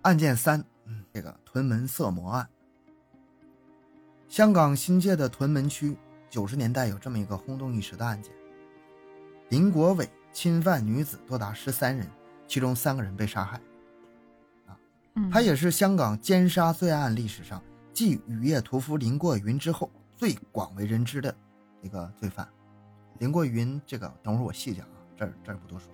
[0.01, 0.65] 案件三，嗯，
[1.13, 2.47] 这个屯门色魔案。
[4.27, 5.97] 香港新界的屯门区，
[6.29, 8.33] 九十年代有这么一个轰动一时的案件：
[9.49, 12.05] 林国伟侵犯女子多达十三人，
[12.47, 13.61] 其中三个人被杀害。
[14.67, 14.77] 啊，
[15.31, 17.63] 他也是香港奸杀罪案历史上
[17.93, 21.33] 继雨夜屠夫林过云之后最广为人知的
[21.81, 22.47] 一个罪犯。
[23.19, 25.89] 林过云这个等会儿我细讲啊，这儿这儿不多说。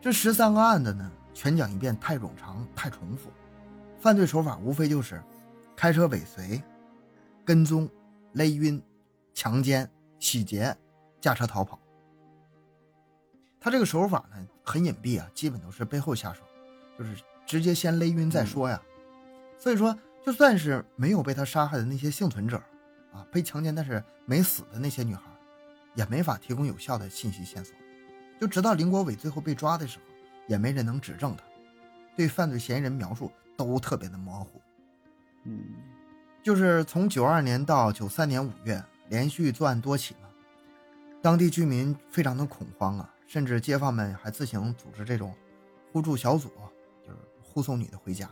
[0.00, 3.30] 这十三个案子呢，全讲一遍太冗长太重复，
[4.06, 5.20] 犯罪手法无非就是
[5.74, 6.62] 开车尾随、
[7.44, 7.90] 跟踪、
[8.34, 8.80] 勒晕、
[9.34, 9.90] 强奸、
[10.20, 10.72] 洗劫、
[11.20, 11.76] 驾车逃跑。
[13.58, 16.44] 他这个手法呢很隐蔽啊，基本都是背后下手，
[16.96, 18.80] 就是直接先勒晕再说呀。
[19.58, 22.62] 所以说，就算是没有被他杀害的那些幸存者，
[23.12, 25.22] 啊，被强奸但是没死的那些女孩，
[25.96, 27.74] 也没法提供有效的信息线索。
[28.40, 30.04] 就直到林国伟最后被抓的时候，
[30.46, 31.42] 也没人能指证他，
[32.16, 34.60] 对犯罪嫌疑人描述都特别的模糊。
[35.44, 35.64] 嗯，
[36.42, 40.28] 就是从九二年到九三年五月，连续作案多起嘛，
[41.22, 45.34] 当地居民非常的恐慌啊，甚至街坊们还自行组织这种
[45.92, 46.50] 互助小组，
[47.02, 48.28] 就是护送女的回家。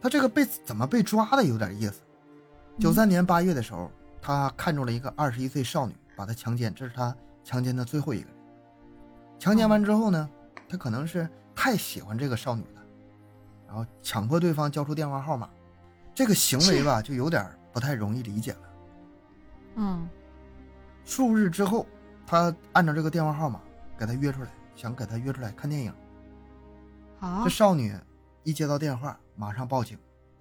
[0.00, 2.00] 他这个被怎么被抓的有点意思。
[2.78, 3.90] 九三年八月的时候，
[4.22, 8.34] 他看中了一个二十一岁少女，把她强奸，这是他强奸的最后一个人。
[9.38, 10.30] 强奸完之后呢，
[10.68, 12.79] 他可能是太喜欢这个少女了，
[13.70, 15.48] 然后强迫对方交出电话号码。
[16.12, 18.60] 这个行为吧，就有点不太容易理解了。
[19.76, 20.08] 嗯
[21.04, 21.86] 数日之后，
[22.26, 23.60] 他按照这个电话号码
[23.96, 25.94] 给他约出来，想给他约出来看电影。
[27.20, 27.96] 好这，少女
[28.42, 29.96] 一接到电话，马上报警。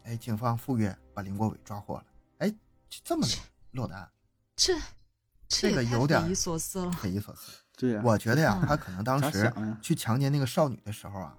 [0.05, 2.05] 哎，警方赴约把林国伟抓获了。
[2.39, 2.49] 哎，
[2.89, 3.27] 就这么
[3.73, 4.09] 落的案，
[4.55, 4.75] 这
[5.47, 6.91] 这个有点匪夷所思了。
[6.93, 7.59] 匪夷所思。
[7.77, 11.37] 对呀、我觉得呀嗯，他可能当时去强奸那个少女的时候啊，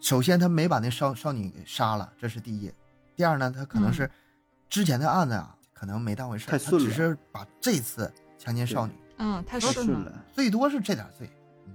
[0.00, 2.72] 首先他没把那少少女给杀了，这是第一。
[3.16, 4.08] 第二呢，他可能是
[4.68, 9.92] 之前的案子啊，可能没当回事，太顺了他只是把这次强奸少女嗯，太太顺了。
[9.92, 11.28] 顺了，最多是这点罪，
[11.66, 11.74] 嗯，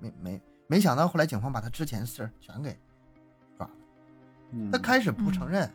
[0.00, 2.76] 没没没想到后来警方把他之前事儿全给
[3.56, 3.72] 抓了。
[4.50, 5.70] 嗯他开始不承认，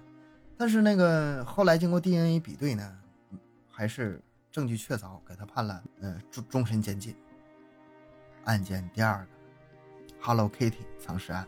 [0.58, 3.00] 但是那个后来经过 DNA 比对呢，
[3.32, 3.40] 嗯
[3.72, 4.22] 还是
[4.52, 7.16] 证据确凿，给他判了呃终终身监禁。
[8.44, 9.28] 案件第二个
[10.22, 11.48] ，Hello Kitty 藏尸案。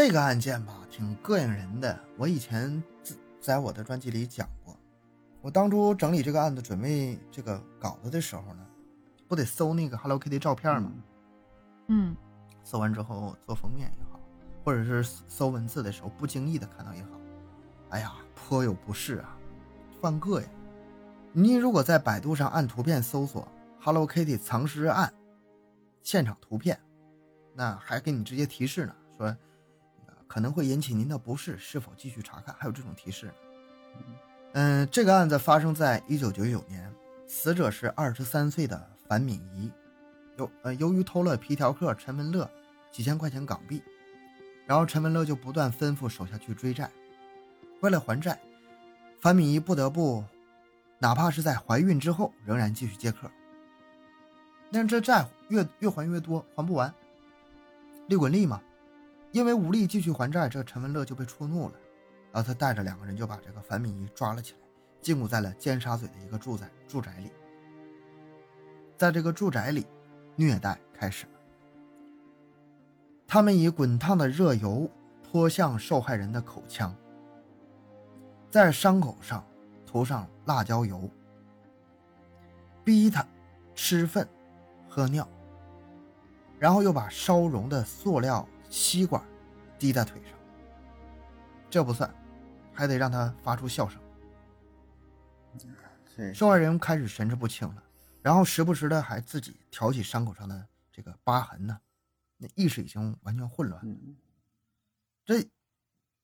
[0.00, 1.98] 这个案件吧，挺膈应人的。
[2.16, 4.78] 我以前自在我的专辑里讲过，
[5.42, 8.64] 我当初整理这个案子、准备这个稿子的时候呢，
[9.26, 10.92] 不得搜那个 Hello Kitty 照片吗？
[11.88, 12.16] 嗯
[12.62, 14.20] 搜完之后做封面也好，
[14.62, 17.08] 或者是搜文字的时候不经意的看到也好，
[17.90, 19.36] 哎呀，颇有不适啊，
[20.00, 20.46] 犯膈应。
[21.32, 23.48] 你如果在百度上按图片搜索
[23.80, 25.12] “Hello Kitty 藏尸案”
[26.04, 26.78] 现场图片，
[27.52, 29.36] 那还给你直接提示呢，说呃
[30.28, 32.54] 可能会引起您的不适，是否继续查看？
[32.56, 33.32] 还有这种提示。
[34.52, 36.94] 嗯，这个案子发生在一九九九年，
[37.26, 39.72] 死者是二十三岁的樊敏仪。
[40.36, 42.48] 由呃，由于偷了皮条客陈文乐
[42.92, 43.82] 几千块钱港币，
[44.66, 46.88] 然后陈文乐就不断吩咐手下去追债。
[47.80, 48.38] 为了还债，
[49.20, 50.24] 樊敏仪不得不，
[50.98, 53.30] 哪怕是在怀孕之后，仍然继续接客。
[54.70, 56.92] 但是这债越越还越多，还不完。
[58.06, 58.60] 利滚利嘛，
[59.38, 61.74] 因为无力继续还债，这陈文乐就被触怒了，
[62.32, 64.58] 然后他带着两个人就把这个樊敏仪抓了起来，
[65.00, 67.30] 禁锢在了尖沙咀的一个住宅住宅里。
[68.96, 69.86] 在这个住宅里，
[70.34, 71.32] 虐待开始了。
[73.28, 74.90] 他们以滚烫的热油
[75.22, 76.92] 泼向受害人的口腔，
[78.50, 79.46] 在伤口上
[79.86, 81.08] 涂上辣椒油，
[82.82, 83.24] 逼他
[83.76, 84.28] 吃粪、
[84.88, 85.28] 喝尿，
[86.58, 89.22] 然后又把烧融的塑料吸管
[89.78, 90.32] 滴在腿上。
[91.70, 92.12] 这不算，
[92.72, 94.00] 还得让他发出笑声。
[96.34, 97.82] 受害人开始神志不清了，
[98.22, 101.78] 然后时不时的还自己挑起伤口上的这个疤痕呢，
[102.36, 103.80] 那意识已经完全混乱。
[103.84, 104.16] 嗯
[105.24, 105.46] 这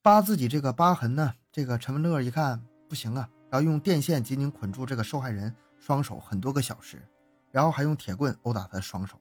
[0.00, 7.06] 扒自己这个疤痕呢，这个陈文乐一看不行啊，然后用电线紧紧捆住这个受害人双手很多个小时，
[7.52, 9.20] 然后还用铁棍殴打他的双手。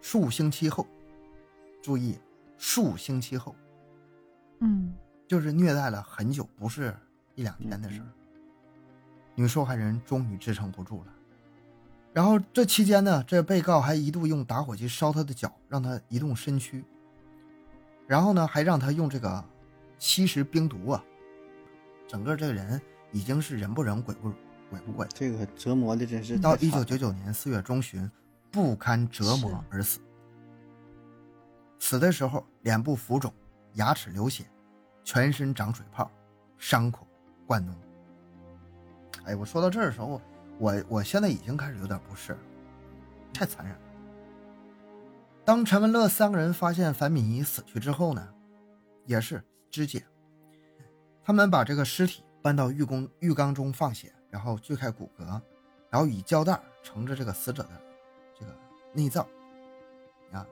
[0.00, 0.86] 数星期后，
[1.84, 2.18] 注意，
[2.56, 3.54] 数星期后，
[4.60, 4.94] 嗯
[5.28, 6.96] 就是虐待了很久，不是
[7.34, 8.06] 一两天的事儿。
[9.34, 11.12] 女受害人终于支撑不住了，
[12.14, 16.82] 然后这期间呢，这被告还一度用打火机烧她的脚，让她移动身躯，
[18.06, 19.44] 然后呢，还让她用这个
[19.98, 21.04] 吸食冰毒啊，
[22.08, 22.80] 整个这个人
[23.12, 24.32] 已经是人不人鬼不
[24.70, 28.10] 鬼不鬼，这个折磨的真是到一九九九年四月中旬，
[28.50, 30.00] 不堪折磨而死。
[31.84, 33.30] 死的时候脸部浮肿，
[33.74, 34.46] 牙齿流血，
[35.04, 36.10] 全身长水泡，
[36.56, 37.06] 伤口
[37.46, 37.74] 灌脓。
[39.26, 40.18] 哎，我说到这儿的时候，
[40.58, 42.38] 我我现在已经开始有点不适了，
[43.34, 43.80] 太残忍了。
[45.44, 48.32] 当陈文乐三个人发现樊敏仪死去之后呢，
[49.04, 50.02] 也是肢解。
[51.22, 55.38] 他们把这个尸体搬到浴缸浴缸中放血，然后锯开骨骼，
[55.90, 57.82] 然后以胶带盛着这个死者的
[58.40, 58.56] 这个
[58.94, 59.28] 内脏
[60.32, 60.46] 啊，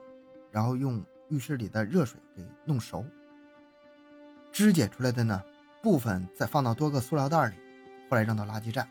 [0.51, 1.03] 然后用
[1.33, 3.03] 浴室里的热水给弄熟。
[4.51, 5.41] 肢解出来的呢，
[5.81, 7.55] 部分再放到多个塑料袋里，
[8.07, 8.87] 后来扔到垃圾站。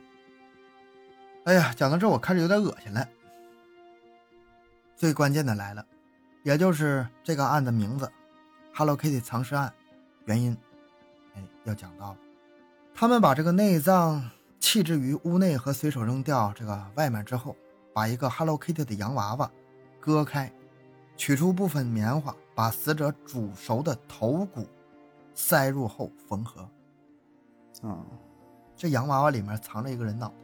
[1.45, 3.09] 哎呀，讲到这我开始有点恶心了。
[4.97, 5.87] 最关键的来了，
[6.43, 8.11] 也就是这个案的名字
[8.75, 9.73] “Hello Kitty 藏尸案”，
[10.27, 10.57] 原因，
[11.35, 12.19] 哎，要讲到了。
[12.95, 17.57] 他们把这个内脏弃置于屋内和随手扔掉这个外面之后，
[17.95, 19.51] 把一个 Hello Kitty 的洋娃娃
[20.01, 20.53] 割开，
[21.17, 24.67] 取出部分棉花，把死者煮熟的头骨
[25.35, 26.69] 塞入后缝合。
[27.83, 28.05] 啊，
[28.77, 30.35] 这洋娃娃里面藏着一个人脑袋。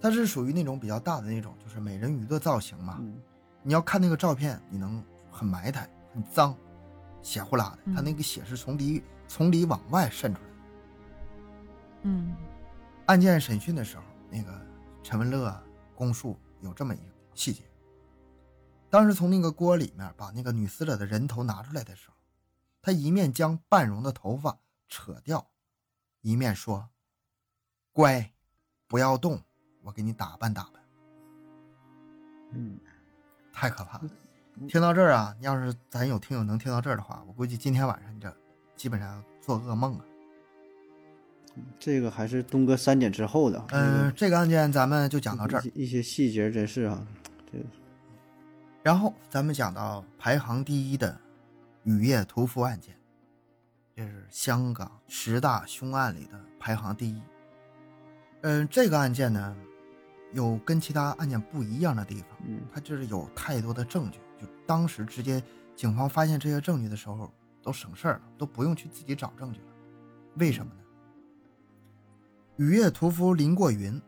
[0.00, 2.96] 它是属于那种比较大的那种，就是美人鱼的造型嘛。
[3.00, 3.20] 嗯
[3.62, 6.54] 你要看那个照片，你能很埋汰、很脏、
[7.20, 7.92] 血呼啦的。
[7.92, 10.54] 它那个血是从里从里往外渗出来的。
[12.02, 12.36] 嗯
[13.06, 14.52] 案件审讯的时候，那个
[15.02, 15.52] 陈文乐
[15.96, 17.04] 供述有这么一个
[17.34, 17.64] 细节：
[18.96, 22.14] 当时从那个锅里面把那个女死者的人头拿出来的时候，
[22.80, 25.50] 他一面将半容的头发扯掉，
[26.22, 26.88] 一面说
[27.92, 28.32] ：“乖，
[28.86, 29.42] 不要动，
[29.82, 30.82] 我给你打扮打扮。”
[32.52, 32.78] 嗯，
[33.52, 34.08] 太可怕了！
[34.66, 38.34] 听到这儿啊，要是咱有听友能听到这儿的话，我估计今天晚上你这
[38.76, 40.04] 基本上做噩梦啊。
[41.78, 43.62] 这个还是东哥删减之后的。
[43.72, 47.06] 嗯、这个案件咱们就讲到这儿一，些细节真是啊，
[47.52, 47.64] 这个
[48.86, 51.20] 然后咱们讲到排行第一的
[51.82, 52.96] 雨夜屠夫案件，
[53.96, 57.20] 这是香港十大凶案里的排行第一。
[58.42, 59.56] 嗯、这个案件呢，
[60.32, 65.42] 有跟其他案件不一样的地方，嗯它就是有太多的证据，就当时直接
[65.74, 67.28] 警方发现这些证据的时候
[67.64, 69.66] 都省事儿了，都不用去自己找证据了。
[70.36, 70.80] 为什么呢？
[72.58, 74.00] 雨夜屠夫林过云，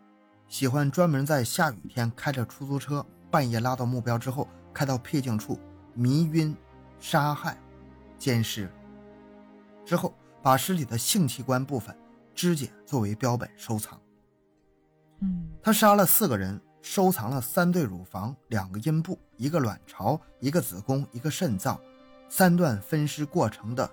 [0.46, 4.46] 喜欢专门在下雨天开着出租车，半夜拉到目标之后，
[4.78, 5.58] 开到僻静处
[5.92, 6.56] 迷晕、
[7.00, 7.58] 杀害、
[8.16, 8.70] 奸尸，
[9.84, 11.92] 之后把尸体的性器官部分
[12.32, 14.00] 肢解作为标本收藏。
[15.18, 21.76] 嗯他杀了四个人，收藏了三对乳房、两个阴部、一个卵巢、一个子宫、一个肾脏，
[22.28, 23.90] 三段分尸过程的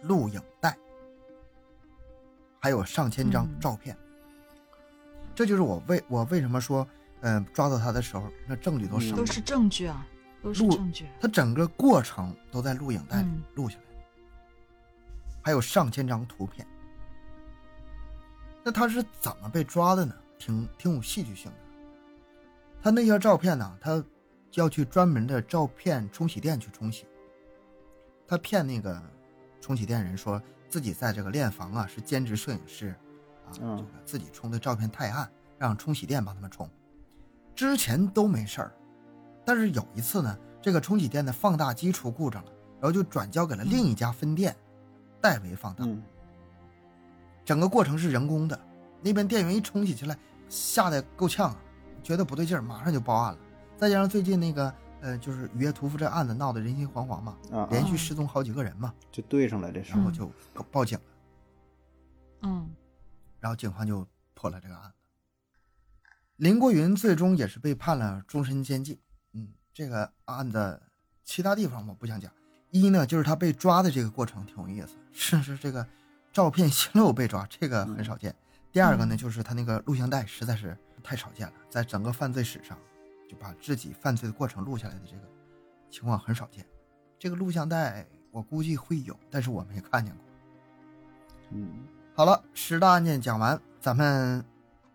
[0.00, 0.74] 录影带，
[2.58, 3.94] 还有上千张嗯照片。
[5.34, 6.88] 这就是我为我为什么说，
[7.20, 9.14] 嗯、抓到他的时候，那证据都少。
[9.14, 10.06] 都是证据啊，
[10.42, 11.08] 都是录证据。
[11.20, 14.04] 他整个过程都在录影带里嗯录下来，
[15.42, 16.66] 还有上千张图片。
[18.64, 20.14] 那他是怎么被抓的呢？
[20.38, 21.56] 挺挺有戏剧性的。
[22.82, 24.04] 他那些照片呢，他
[24.54, 27.06] 要去专门的照片冲洗店去冲洗。
[28.26, 29.00] 他骗那个
[29.60, 32.88] 冲洗店人说自己在这个练房啊是兼职摄影师，
[33.46, 36.68] 啊，嗯这个自己冲的照片太暗，让冲洗店帮他们冲。
[37.54, 38.72] 之前都没事儿，
[39.44, 44.56] 但是有一次呢，这个冲洗店的放大机出故障了，然后就转交给了另一家分店，
[45.20, 45.84] 代为放大。
[45.84, 46.02] 嗯
[47.44, 48.58] 整个过程是人工的。
[49.02, 50.16] 那边店员一冲洗起来，
[50.48, 51.56] 吓得够呛啊，
[52.00, 53.38] 觉得不对劲儿，马上就报案了。
[53.76, 60.30] 再加上最近那个呃，就是雨夜屠夫这案子闹得人心惶惶嘛，啊，连啊续失踪好几个人嘛，就对上了这事儿然后就
[60.70, 61.04] 报警了，
[62.42, 62.70] 嗯
[63.40, 64.94] 然后警方就破了这个案子。
[66.36, 68.96] 林国云最终也是被判了终身监禁。
[69.72, 70.80] 嗯，这个案子
[71.24, 72.30] 其他地方我不想讲。
[72.70, 75.86] 一呢，就是他被抓的这个过程挺有意思，是是这个
[76.32, 78.34] 照片泄露被抓，这个很少见。
[78.70, 82.78] 第二个呢，嗯就是他那个录像带实在是太少见了，在整个犯罪史上，
[83.28, 85.22] 就把自己犯罪的过程录下来的这个
[85.90, 86.64] 情况很少见。
[87.18, 90.24] 这个录像带我估计会有，但是我没看见过。
[91.50, 94.42] 嗯，好了，十大案件讲完，咱们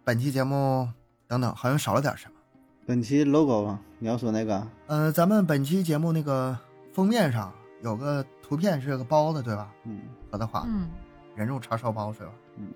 [0.04, 0.92] 本期节目
[1.28, 2.37] 等等好像少了点什么。
[2.88, 6.58] 本期 logo 啊，你要说那个，呃，咱们本期节目那个
[6.94, 9.70] 封面上有个图片是个包子，对吧？
[9.84, 10.88] 嗯何德华、嗯
[11.36, 12.32] 人肉叉烧包是吧？
[12.56, 12.70] 嗯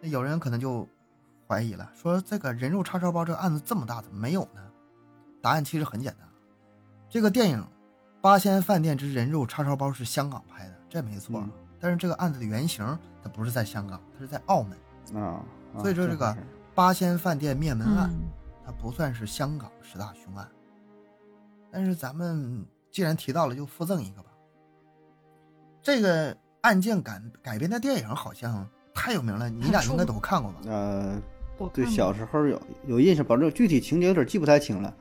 [0.00, 0.88] 那有人可能就
[1.46, 4.62] 怀疑了，说这个人肉叉烧包这个案子这么大，怎么没有呢？
[5.42, 6.26] 答案其实很简单，
[7.10, 7.58] 这个电影
[8.22, 11.38] 《八仙饭店之人肉叉烧包》是香港拍的，这没错。
[11.40, 12.86] 嗯但是这个案子的原型
[13.24, 14.78] 它不是在香港，它是在澳门。
[15.22, 15.44] 啊，
[15.76, 16.34] 啊所以说这个
[16.74, 18.30] 八仙饭店灭门案，嗯
[18.64, 20.48] 它不算是香港十大凶案。
[21.70, 24.30] 但是咱们既然提到了，就附赠一个吧。
[25.80, 30.60] 这个案件改改编的电影好像太有名了，你俩应该都看过吧？
[30.70, 31.20] 呃，
[31.72, 34.94] 对，小时候有有印象，保证具体情节有点记不太清了。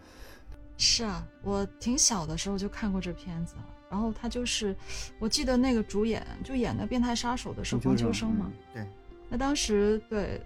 [0.77, 3.55] 是啊，我挺小的时候就看过这片子。
[3.89, 4.73] 然后他就是，
[5.19, 8.49] 我记得那个主演就演那变态杀手的是黄秋生嘛。
[8.73, 8.87] 对，
[9.27, 10.41] 那当时对，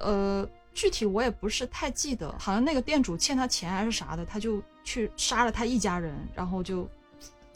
[0.00, 0.44] 呃，
[0.74, 6.88] 具体我也不是太记得，好像那个店主欠他钱还是啥的，他就去杀了他一家人，然后就，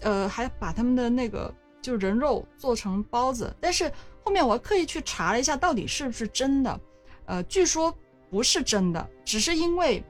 [0.00, 3.54] 呃，还把他们的那个就人肉做成包子。
[3.60, 3.90] 但是
[4.22, 6.80] 后面我刻意去查了一下，到底是不是真的，
[7.24, 7.92] 呃，据说
[8.30, 10.04] 不是真的，只是因为，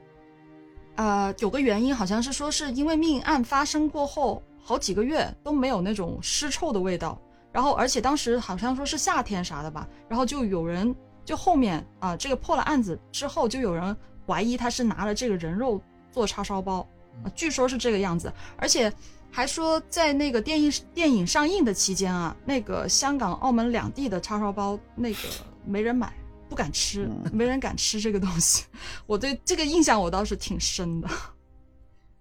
[0.95, 7.19] 呃，有个原因，好像是说是因为命案发生过后好几个月都没有那种尸臭的味道。
[7.53, 10.93] 然后，而且当时好像说是夏天啥的吧，然后就有人
[11.27, 16.79] 就后面啊、这个破了案子之后，就有人怀疑他是拿了这个人肉做叉烧包，
[17.21, 18.91] 啊，据说是这个样子，而且
[19.29, 25.19] 还说在那个电影电影上映的期间啊，那个香港、澳门两地的叉烧包那个
[25.65, 26.13] 没人买，
[26.47, 28.63] 不敢吃，嗯没人敢吃这个东西。
[29.05, 31.09] 我对这个印象我倒是挺深的。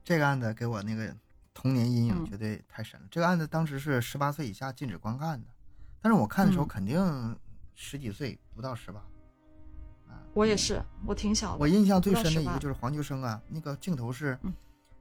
[0.02, 1.14] 这个案子给我那个
[1.54, 3.07] 童年阴影嗯绝对太深了。
[3.09, 5.46] 这个案子当时是十八岁以下禁止观看的，
[6.02, 7.38] 但是我看的时候嗯肯定
[7.76, 8.98] 十几岁，不到十八。
[10.09, 11.59] 啊，我也是，我挺小的。
[11.59, 14.52] 我印象最深的不到18一个就是黄秋生啊，那个镜头是，嗯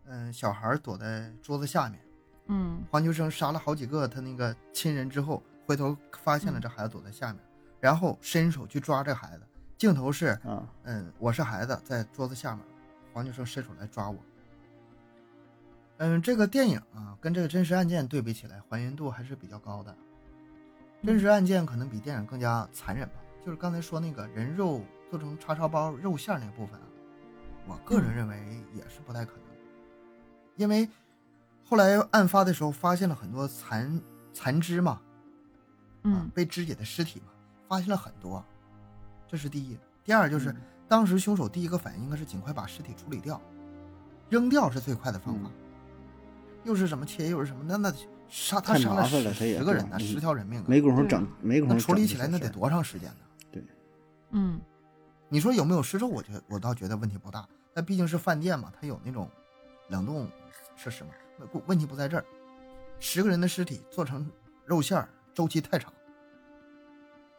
[0.07, 1.99] 嗯、小孩躲在桌子下面，
[2.47, 7.41] 嗯黄秋生杀了好几个他那个亲人之后，回头发现了嗯这孩子躲在下面，
[7.79, 9.43] 然后伸手去抓这孩子。
[9.77, 12.63] 镜头是，啊，嗯，我是孩子，在桌子下面，
[13.13, 14.17] 黄秋生伸手来抓我。
[15.97, 19.95] 嗯，这个电影啊，跟这个真实案件对比起来，还原度还是比较高的。
[21.03, 23.15] 真实案件可能比电影更加残忍吧，
[23.45, 26.87] 就是刚才说那个人肉做成叉烧包肉馅那部分啊，
[27.67, 29.41] 我个人嗯认为也是不太可能，
[30.55, 30.89] 因为
[31.63, 34.01] 后来案发的时候发现了很多残
[34.33, 35.01] 残肢嘛，啊
[36.03, 37.27] 嗯，被肢解的尸体嘛，
[37.67, 38.43] 发现了很多，
[39.27, 39.77] 这是第一。
[40.03, 43.41] 第二就是、嗯当时凶手第一个反应应该是尽快把尸体处理掉，
[44.29, 45.49] 扔掉是最快的方法。
[45.49, 45.51] 嗯
[46.63, 47.91] 又是什么切，又是什么，那那
[48.27, 53.15] 杀他杀了十个人呢，十条人命啊，没工夫整，没工夫那处理起来那得多长时间呢？
[54.31, 54.59] 嗯
[55.29, 56.07] 你说有没有尸臭？
[56.07, 57.47] 我觉得我倒觉得问题不大。
[57.73, 59.29] 那毕竟是饭店嘛，它有那种
[59.89, 60.29] 冷冻
[60.75, 61.09] 设施嘛，
[61.65, 62.25] 问题不在这儿。
[62.99, 64.31] 十个人的尸体做成
[64.65, 65.91] 肉馅儿，周期太长，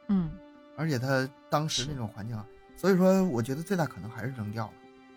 [0.08, 0.30] 嗯
[0.76, 4.72] 而且他当时那种环境啊，所以说我觉得最大可能还是扔掉了，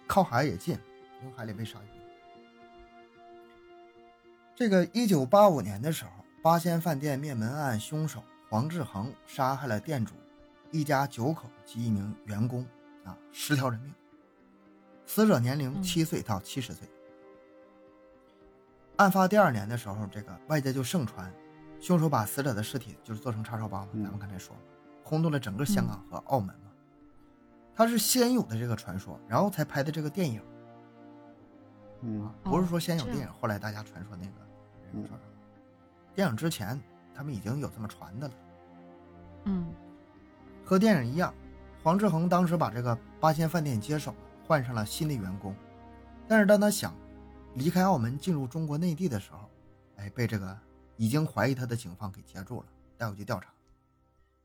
[0.08, 0.78] 靠海也近，
[1.20, 2.00] 从海里被鲨鱼。
[4.56, 6.12] 这个一九八五年的时候，
[6.42, 10.14] 八仙饭店灭门案凶手黄志恒杀害了店主
[10.72, 12.66] 一家九口及一名员工，
[13.04, 13.94] 啊，十条人命。
[15.06, 16.88] 死者年龄嗯七岁到七十岁。
[18.98, 21.34] 案发第二年的时候，这个外界就盛传，
[21.80, 24.62] 凶手把死者的尸体就是做成叉烧包嘛，嗯咱们刚才说了，
[25.04, 26.72] 轰动了整个香港和澳门嘛。
[27.76, 30.42] 他是先有的这个传说，然后才拍的这个电影
[32.02, 34.34] 嗯啊，不是说先有电影，后来大家传说那个
[34.92, 35.26] 人肉叉烧包。
[36.14, 36.80] 电影之前
[37.16, 38.34] 他们已经有这么传的了。
[39.46, 39.74] 嗯
[40.70, 41.34] 和电影一样，
[41.82, 44.14] 黄志恒当时把这个八仙饭店接手，
[44.46, 45.56] 换上了新的员工。
[46.28, 46.94] 但是当他想
[47.56, 49.50] 离开澳门进入中国内地的时候，
[49.96, 50.56] 哎，被这个
[50.96, 52.68] 已经怀疑他的警方给截住了，
[53.00, 53.50] 带回去调查。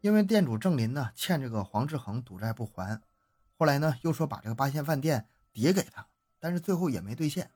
[0.01, 2.99] 因为店主郑林呢欠这个黄志恒赌债不还，
[3.59, 6.07] 后来呢又说把这个八仙饭店抵给他，
[6.41, 7.51] 但是最后也没兑现，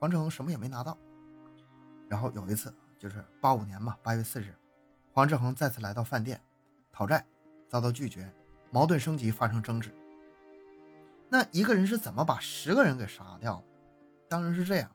[0.00, 0.98] 黄志恒什么也没拿到。
[2.08, 4.52] 然后有一次就是八五年嘛，八月四日，
[5.12, 6.40] 黄志恒再次来到饭店
[6.90, 7.24] 讨债，
[7.70, 8.30] 遭到拒绝，
[8.70, 9.90] 矛盾升级，发生争执。
[11.28, 13.62] 那一个人是怎么把十个人给杀掉的？
[14.28, 14.90] 当然是这样。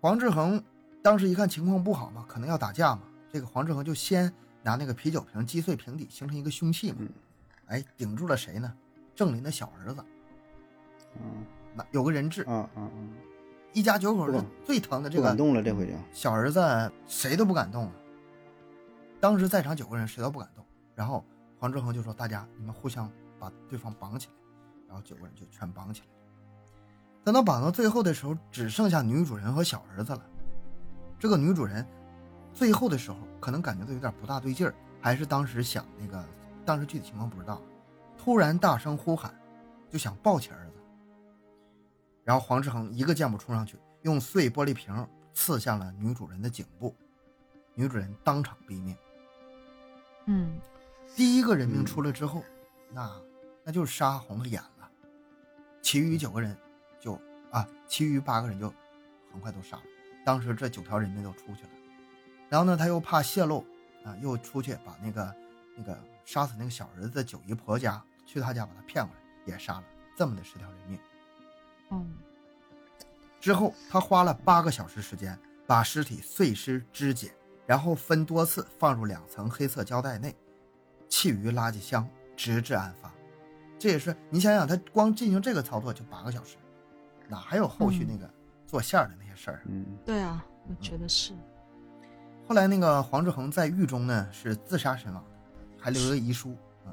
[0.00, 0.62] 黄志恒
[1.02, 4.30] 当时一看情况不好嘛，可能要打架嘛，这个黄志恒就先
[4.62, 7.08] 拿那个啤酒瓶击碎瓶底，形成一个凶器嘛嗯，
[7.66, 8.72] 哎，顶住了谁呢？
[9.16, 10.04] 郑林的小儿子，
[11.16, 13.12] 嗯那有个人质，嗯嗯嗯，
[13.72, 17.92] 一家九口是最疼的这个不敢动了，这回就小儿子谁都不敢动了。
[19.20, 20.64] 当时在场九个人谁都不敢动，
[21.00, 21.24] 然后
[21.58, 24.34] 黄志恒就说：“大家你们互相把对方绑起来。”
[24.86, 26.12] 然后九个人就全绑起来了。
[27.24, 30.22] 等到绑到最后的时候，只剩下女主人和小儿子了。
[31.18, 31.86] 这个女主人
[32.52, 36.22] 最后的时候可能感觉到有点不大对劲儿，还是当时想那个
[36.66, 37.62] 当时具体情况不知道，
[38.18, 39.34] 突然大声呼喊，
[39.88, 40.74] 就想抱起儿子。
[42.24, 44.94] 然后黄志恒一个箭步冲上去，用碎玻璃瓶
[45.32, 46.94] 刺向了女主人的颈部，
[47.74, 48.94] 女主人当场毙命。
[50.26, 50.60] 嗯
[51.16, 52.42] 第一个人命出来之后，
[52.92, 53.20] 那
[53.64, 54.90] 那就是杀红了眼了，
[55.82, 56.56] 其余九个人
[56.98, 58.72] 就啊，其余八个人就
[59.32, 59.82] 很快都杀了。
[60.24, 61.70] 当时这九条人命都出去了，
[62.48, 63.64] 然后呢，他又怕泄露
[64.04, 65.34] 啊，又出去把那个
[65.76, 69.20] 那个杀死那个小儿子的九姨婆家，去他家把他骗过来，
[69.52, 69.84] 也杀了，
[70.16, 70.98] 这么的十条人命。
[71.90, 72.16] 嗯，
[73.40, 77.34] 之后，他花了八个小时时间把尸体碎尸肢解，
[77.66, 80.36] 然后分多次放入两层黑色胶带内，
[81.10, 83.12] 弃于垃圾箱，直至案发。
[83.78, 86.56] 这也是你想想，他光进行这个操作就八个小时，
[87.28, 88.28] 哪还有后续那个
[88.66, 89.62] 做馅儿的那些事儿？
[89.66, 91.32] 嗯对啊，我觉得是。
[92.46, 95.24] 后来那个黄志恒在狱中呢是自杀身亡，
[95.78, 96.54] 还留了遗书
[96.84, 96.92] 啊。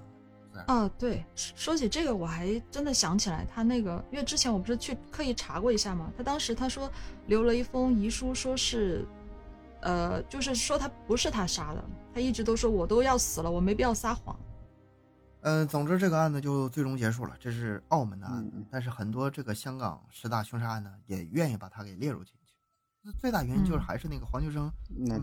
[0.54, 6.90] 自杀哦，对，说说起这个，我还真的想起来，他那个，因为之前我不是去刻意查过一下嘛，他当时他说
[7.26, 9.06] 留了一封遗书，说是，
[9.82, 14.38] 呃，就是说他不是他杀的，他一直都说我都要死了，我没必要撒谎。
[15.42, 22.54] 呃，总之这个案子就最终结束了，这是澳门的案子，嗯嗯但是很多这个香港十大凶杀案呢，也愿意把它给列入进去。
[23.04, 24.70] 那最大原因就是嗯还是那个黄秋生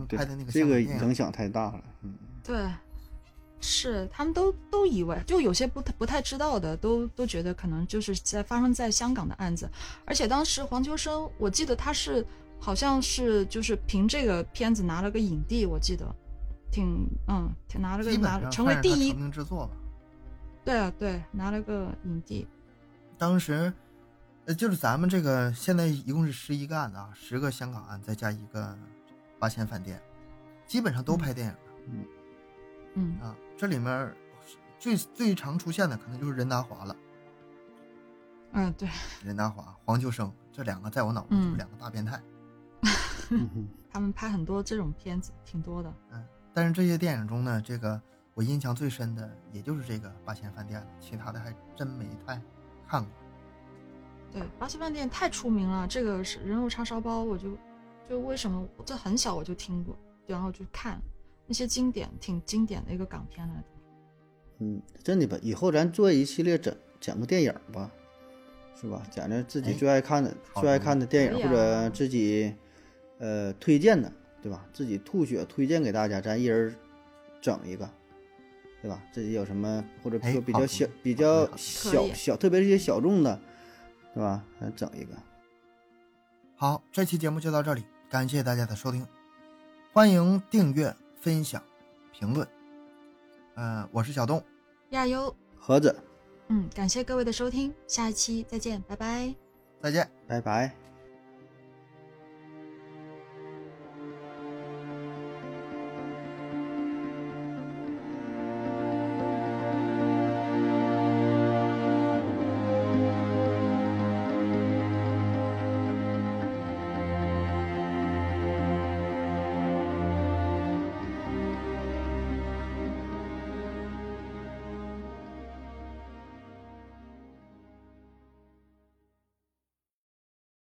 [0.09, 1.83] 拍的那个这个影影响太大了。
[2.01, 2.67] 嗯对，
[3.59, 9.69] 是他们都都以为，就有些不太不太知道的，都都觉得可能就是在发生在香港的案子，
[10.05, 12.25] 而且当时黄秋生，我记得他是
[12.59, 16.05] 好像是就是凭这个片子拿了个影帝，我记得
[16.71, 19.73] 挺嗯，挺拿了个拿成为第一成，名之作吧。
[20.63, 22.47] 对啊对，拿了个影帝，
[23.19, 23.71] 当时，
[24.45, 28.75] 呃，就是咱们这个现在一共是十一个案子啊，十个香港案再加一个
[29.37, 30.01] 八仙饭店，
[30.65, 31.59] 基本上都拍电影了、
[32.95, 33.35] 嗯啊。
[33.55, 34.11] 这里面
[34.79, 36.95] 最最常出现的可能就是任达华了，
[38.53, 38.89] 嗯对，
[39.23, 42.17] 任达华、黄秋生这两个在我脑中就是嗯两个大变态。
[42.17, 42.34] 嗯
[43.29, 45.93] 哼 他们拍很多这种片子，挺多的。
[46.11, 46.23] 嗯
[46.53, 48.01] 但是这些电影中呢，这个
[48.33, 52.41] 我印象最深的也就是这个八仙饭店了，其他的还真没太
[52.87, 53.11] 看过。
[54.31, 57.57] 对，八仙饭店太出名了，这个是人肉叉烧包，我就
[58.09, 59.93] 就为什么我这很小我就听过，
[60.27, 60.97] 然后就看
[61.45, 63.63] 那些经典，挺经典的一个港片来的。
[64.59, 65.37] 嗯，真的吧？
[65.41, 67.91] 以后咱做一系列整讲个电影吧，
[68.79, 69.03] 是吧？
[69.11, 72.55] 讲讲自己哎最爱看的、最爱看的电影，啊或者自己
[73.19, 74.11] 呃推荐的，
[74.41, 74.65] 对吧？
[74.73, 76.75] 自己吐血推荐给大家，咱一人
[77.41, 77.89] 整一个，
[78.81, 79.01] 对吧？
[79.11, 83.39] 自己有什么或者哎说比较小比较小小，特别是一些小众的，
[84.13, 84.43] 对吧？
[84.59, 85.13] 咱整一个。
[86.55, 89.05] 好，这期节目就到这里，感谢大家的收听，
[89.91, 91.61] 欢迎订阅、分享、
[92.13, 92.47] 评论。
[93.55, 94.43] 呃，我是小东，
[94.91, 95.95] 亚优，盒子，
[96.47, 99.33] 嗯，感谢各位的收听，下一期再见，拜拜。
[99.81, 100.09] 再见。
[100.27, 100.84] 拜拜。